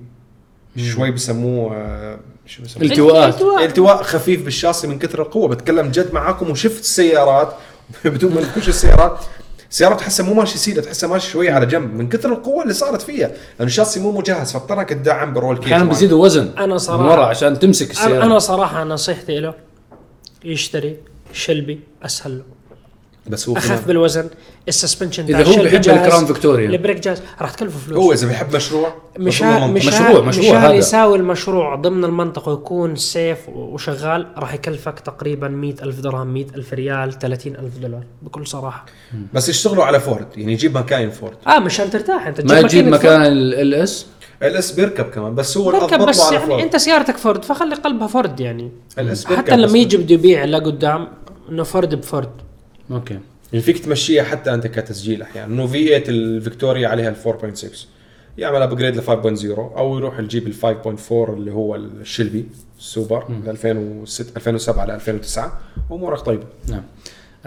شوي 0.78 1.12
بسموه 1.12 1.76
آه، 1.76 2.20
شو 2.46 2.64
بسموه؟ 2.64 2.86
التواءات. 2.86 3.34
التواء. 3.34 3.66
التواء 3.66 4.04
خفيف 4.04 4.44
بالشاصي 4.46 4.88
من 4.88 5.00
كثر 5.00 5.22
القوة. 5.22 5.48
بتكلم 5.48 5.92
جد 5.92 6.14
معاكم 6.14 6.50
وشفت 6.52 6.80
السيارات. 6.80 7.54
بدون 8.06 8.34
ما 8.36 8.42
نخش 8.42 8.70
السيارات. 8.70 9.20
سيارة 9.70 9.96
تحسها 9.96 10.26
مو 10.26 10.34
ماشي 10.34 10.58
سيدة 10.58 10.82
تحسها 10.82 11.10
ماشي 11.10 11.32
شوي 11.32 11.50
على 11.50 11.66
جنب. 11.66 11.94
من 11.94 12.10
كثر 12.10 12.32
القوة 12.34 12.64
اللي 12.64 12.74
صارت 12.74 13.02
فيها. 13.02 13.28
لأنه 13.28 13.68
الشاصي 13.68 14.00
مو 14.00 14.12
مجهز. 14.12 14.52
فاضطر 14.52 14.80
أنك 14.80 14.90
تدعم 14.90 15.34
ب 15.34 15.39
roll 15.39 15.60
أحيانا 15.60 15.78
معين. 15.78 15.90
بيزيدوا 15.90 16.24
وزن 16.26 16.52
أنا 16.58 16.78
صراحة- 16.78 16.90
من 16.90 17.06
ورا 17.06 17.26
عشان 17.26 17.60
تمسك 17.60 17.86
أنا 17.92 17.94
السيارة. 18.06 18.26
أنا 18.26 18.40
صراحة 18.40 18.84
نصيحتي 18.84 19.40
له 19.40 19.54
يشتري 20.44 20.98
شلبي 21.34 21.80
أسهل 22.04 22.38
له. 22.38 22.44
بس 23.30 23.50
هو 23.50 23.58
أخف 23.58 23.68
كمان- 23.68 23.82
بالوزن 23.88 24.30
ال 24.68 24.73
suspension 24.73 25.26
تاع 25.26 25.42
هو 25.42 25.56
بيحب 25.64 25.76
الكراون 25.76 26.26
فيكتوريا. 26.26 26.70
ال 26.70 26.75
brake 26.75 27.00
جاهز 27.00 27.22
راح 27.42 27.52
تكلفه 27.52 27.80
فلوس 27.80 27.98
هو 27.98 28.14
إذا 28.14 28.28
بيحب 28.28 28.56
مشروع 28.56 28.90
منطقي. 28.90 29.24
مشان 29.24 29.48
مشروع- 29.74 30.22
مشروع 30.22 30.46
مشان 30.48 30.56
هذا. 30.56 30.74
يساوي 30.74 31.18
المشروع 31.18 31.76
ضمن 31.76 32.06
المنطق 32.06 32.50
ويكون 32.52 32.96
safe 32.96 33.50
وشغال 33.50 34.28
راح 34.38 34.54
يكلفك 34.54 35.00
تقريبا 35.00 35.48
مئة 35.48 35.84
ألف 35.84 36.00
درهم 36.00 36.28
مئة 36.34 36.56
ألف 36.56 36.74
ريال 36.74 37.20
ثلاثين 37.20 37.56
ألف 37.56 37.78
دولار 37.78 38.04
بكل 38.22 38.48
صراحة 38.48 38.86
بس 39.34 39.50
يشتغلوا 39.50 39.84
على 39.84 40.00
فورد 40.00 40.28
يعني 40.38 40.54
يجيب 40.54 40.78
مكاين 40.78 41.10
فورد 41.10 41.34
آه 41.48 41.60
مشان 41.60 41.90
ترتاح 41.90 42.28
أنت 42.28 42.42
ما 42.42 42.62
تجيب 42.62 42.88
ماكينة 42.88 42.90
مكان 42.98 43.22
ال 43.32 43.74
إس 43.74 44.06
الاس 44.44 44.72
بيركب 44.72 45.06
كمان 45.06 45.36
بس 45.36 45.58
هو 45.58 45.70
الأضبط 45.70 46.10
بس 46.10 46.32
يعني 46.32 46.46
فورد. 46.48 46.62
أنت 46.62 46.76
سيارتك 46.76 47.18
فورد 47.18 47.46
فخلي 47.46 47.76
قلبها 47.76 48.08
فورد 48.08 48.40
يعني 48.40 48.72
ال 49.00 49.08
LS 49.08 49.26
بيركب 49.26 49.42
حتى 49.44 49.52
بس 49.52 49.70
لما 49.70 49.78
يجي 49.78 49.98
بده 49.98 50.14
يبيع 50.14 50.46
لقدام 50.46 51.08
إنه 51.50 51.64
فورد 51.64 51.96
بفورد 51.96 52.30
okay. 52.92 53.20
يعني 53.54 53.66
فيك 53.66 53.80
تمشيها 53.80 54.24
حتى 54.24 54.54
أنت 54.54 54.68
كتسجيل 54.68 55.22
أحيانا. 55.22 55.54
إنه 55.54 55.68
V8 55.68 56.04
الفيكتوريا 56.10 56.88
عليها 56.88 57.10
ال 57.10 57.16
4.6 57.16 57.68
يعمل 58.38 58.62
upgrade 58.62 58.96
ل 58.98 59.02
5.0 59.02 59.60
أو 59.78 59.98
يروح 59.98 60.20
يجيب 60.20 60.48
ال 60.48 60.54
5.4 60.54 61.12
اللي 61.12 61.52
هو 61.52 61.76
الشلبي 61.76 62.46
السوبر 62.80 63.32
ل 63.46 63.50
2006 63.50 64.38
2007 64.38 64.86
ل 64.86 64.92
2009 64.92 65.60
وامورك 65.90 66.20
طيبة. 66.20 66.46
نعم. 66.70 66.84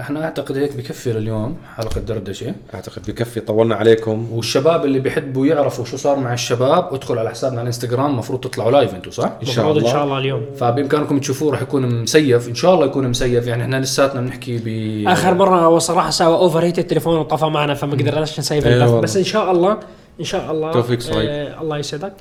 إحنا 0.01 0.25
أعتقد 0.25 0.57
هيك 0.57 0.77
بكفي 0.77 1.13
لليوم 1.13 1.57
حلقة 1.77 2.01
دردشة. 2.01 2.55
أعتقد 2.75 3.11
بكفي 3.11 3.41
طولنا 3.41 3.75
عليكم. 3.75 4.33
والشباب 4.33 4.85
اللي 4.85 4.99
بيحبوا 4.99 5.47
يعرفوا 5.47 5.85
شو 5.85 5.97
صار 5.97 6.17
مع 6.17 6.33
الشباب 6.33 6.95
ادخلوا 6.95 7.21
على 7.21 7.31
حسابنا 7.31 7.59
على 7.59 7.63
الانستغرام 7.63 8.11
المفروض 8.11 8.41
تطلعوا 8.41 8.71
live 8.71 8.95
أنتم 8.95 9.11
صح؟ 9.11 9.33
إن 9.43 9.47
شاء 9.47 9.65
مفروض 9.65 9.85
إن 9.85 9.91
شاء 9.91 10.05
الله 10.05 10.05
الله 10.05 10.19
اليوم. 10.19 10.43
فبإمكانكم 10.57 11.19
تشوفوه 11.19 11.53
راح 11.53 11.63
يكون 11.63 12.03
مسيف. 12.03 12.49
إن 12.49 12.55
شاء 12.55 12.75
الله 12.75 12.87
يكون 12.87 13.09
مسيف. 13.09 13.47
يعني 13.47 13.63
إحنا 13.63 13.81
لساتنا 13.81 14.21
بنحكي 14.21 14.59
ب 14.65 15.09
آخر 15.09 15.35
مرة 15.35 15.57
هو 15.57 15.79
صراحة 15.79 16.11
سوى 16.11 16.35
overheat 16.35 16.79
التليفون 16.79 17.19
وطفى 17.19 17.47
معنا 17.47 17.75
فما 17.75 17.93
قدرناش 17.93 18.39
نسيف 18.39 18.67
والله. 18.67 19.01
بس 19.01 19.17
إن 19.17 19.25
شاء 19.25 19.53
الله 19.53 19.79
إن 20.21 20.25
شاء 20.25 20.53
الله 20.53 20.73
توفيق 20.73 21.01
صهيب. 21.01 21.29
آه 21.29 21.61
الله 21.61 21.79
يسعدك. 21.79 22.13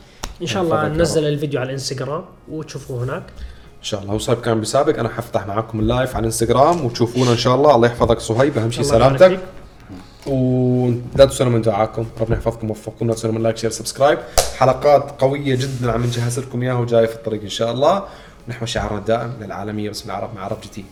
إن 0.41 0.47
شاء 0.47 0.63
الله 0.63 0.87
ننزل 0.87 1.27
الفيديو 1.27 1.59
على 1.59 1.67
الانستغرام 1.67 2.25
وتشوفوه 2.51 3.03
هناك. 3.03 3.23
شاء 3.81 4.01
الله. 4.01 4.13
هو 4.13 4.17
صهيب 4.17 4.41
كان 4.41 4.59
بيسابق 4.59 4.99
أنا 4.99 5.09
حفتح 5.09 5.47
معاكم 5.47 5.79
ال 5.79 5.87
live 5.87 6.15
على 6.15 6.19
الانستغرام 6.19 6.85
وتشوفونا 6.85 7.31
إن 7.31 7.37
شاء 7.37 7.55
الله. 7.55 7.75
الله 7.75 7.87
يحفظك 7.87 8.19
صهيب 8.19 8.57
أهم 8.57 8.71
شيء 8.71 8.83
سلامتك. 8.83 9.39
ولا 10.27 11.25
تنسوا 11.25 11.45
من 11.45 11.61
دعاءكم 11.61 12.05
ربنا 12.21 12.37
يحفظكم 12.37 12.67
ويوفقكم. 12.67 13.07
لا 13.07 13.13
تنسوا 13.13 13.31
من 13.31 13.43
like 13.43 13.57
share 13.57 13.69
subscribe. 13.69 14.19
حلقات 14.57 15.21
قوية 15.21 15.55
جدا 15.55 15.91
عم 15.91 16.03
نجهز 16.03 16.39
لكم 16.39 16.61
إياها 16.61 16.75
وجاية 16.75 17.05
في 17.05 17.15
الطريق 17.15 17.41
إن 17.41 17.49
شاء 17.49 17.71
الله. 17.71 18.03
ونحو 18.47 18.65
شعارنا 18.65 18.99
الدائم 18.99 19.33
للعالمية 19.41 19.87
باسم 19.87 20.09
العرب 20.09 20.35
مع 20.35 20.41
عرب 20.41 20.61
جي 20.61 20.69
تي. 20.69 20.85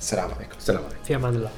السلام 0.00 0.24
عليكم. 0.24 0.56
السلام 0.58 0.82
عليكم. 0.84 1.04
في 1.04 1.16
أمان 1.16 1.34
الله. 1.34 1.50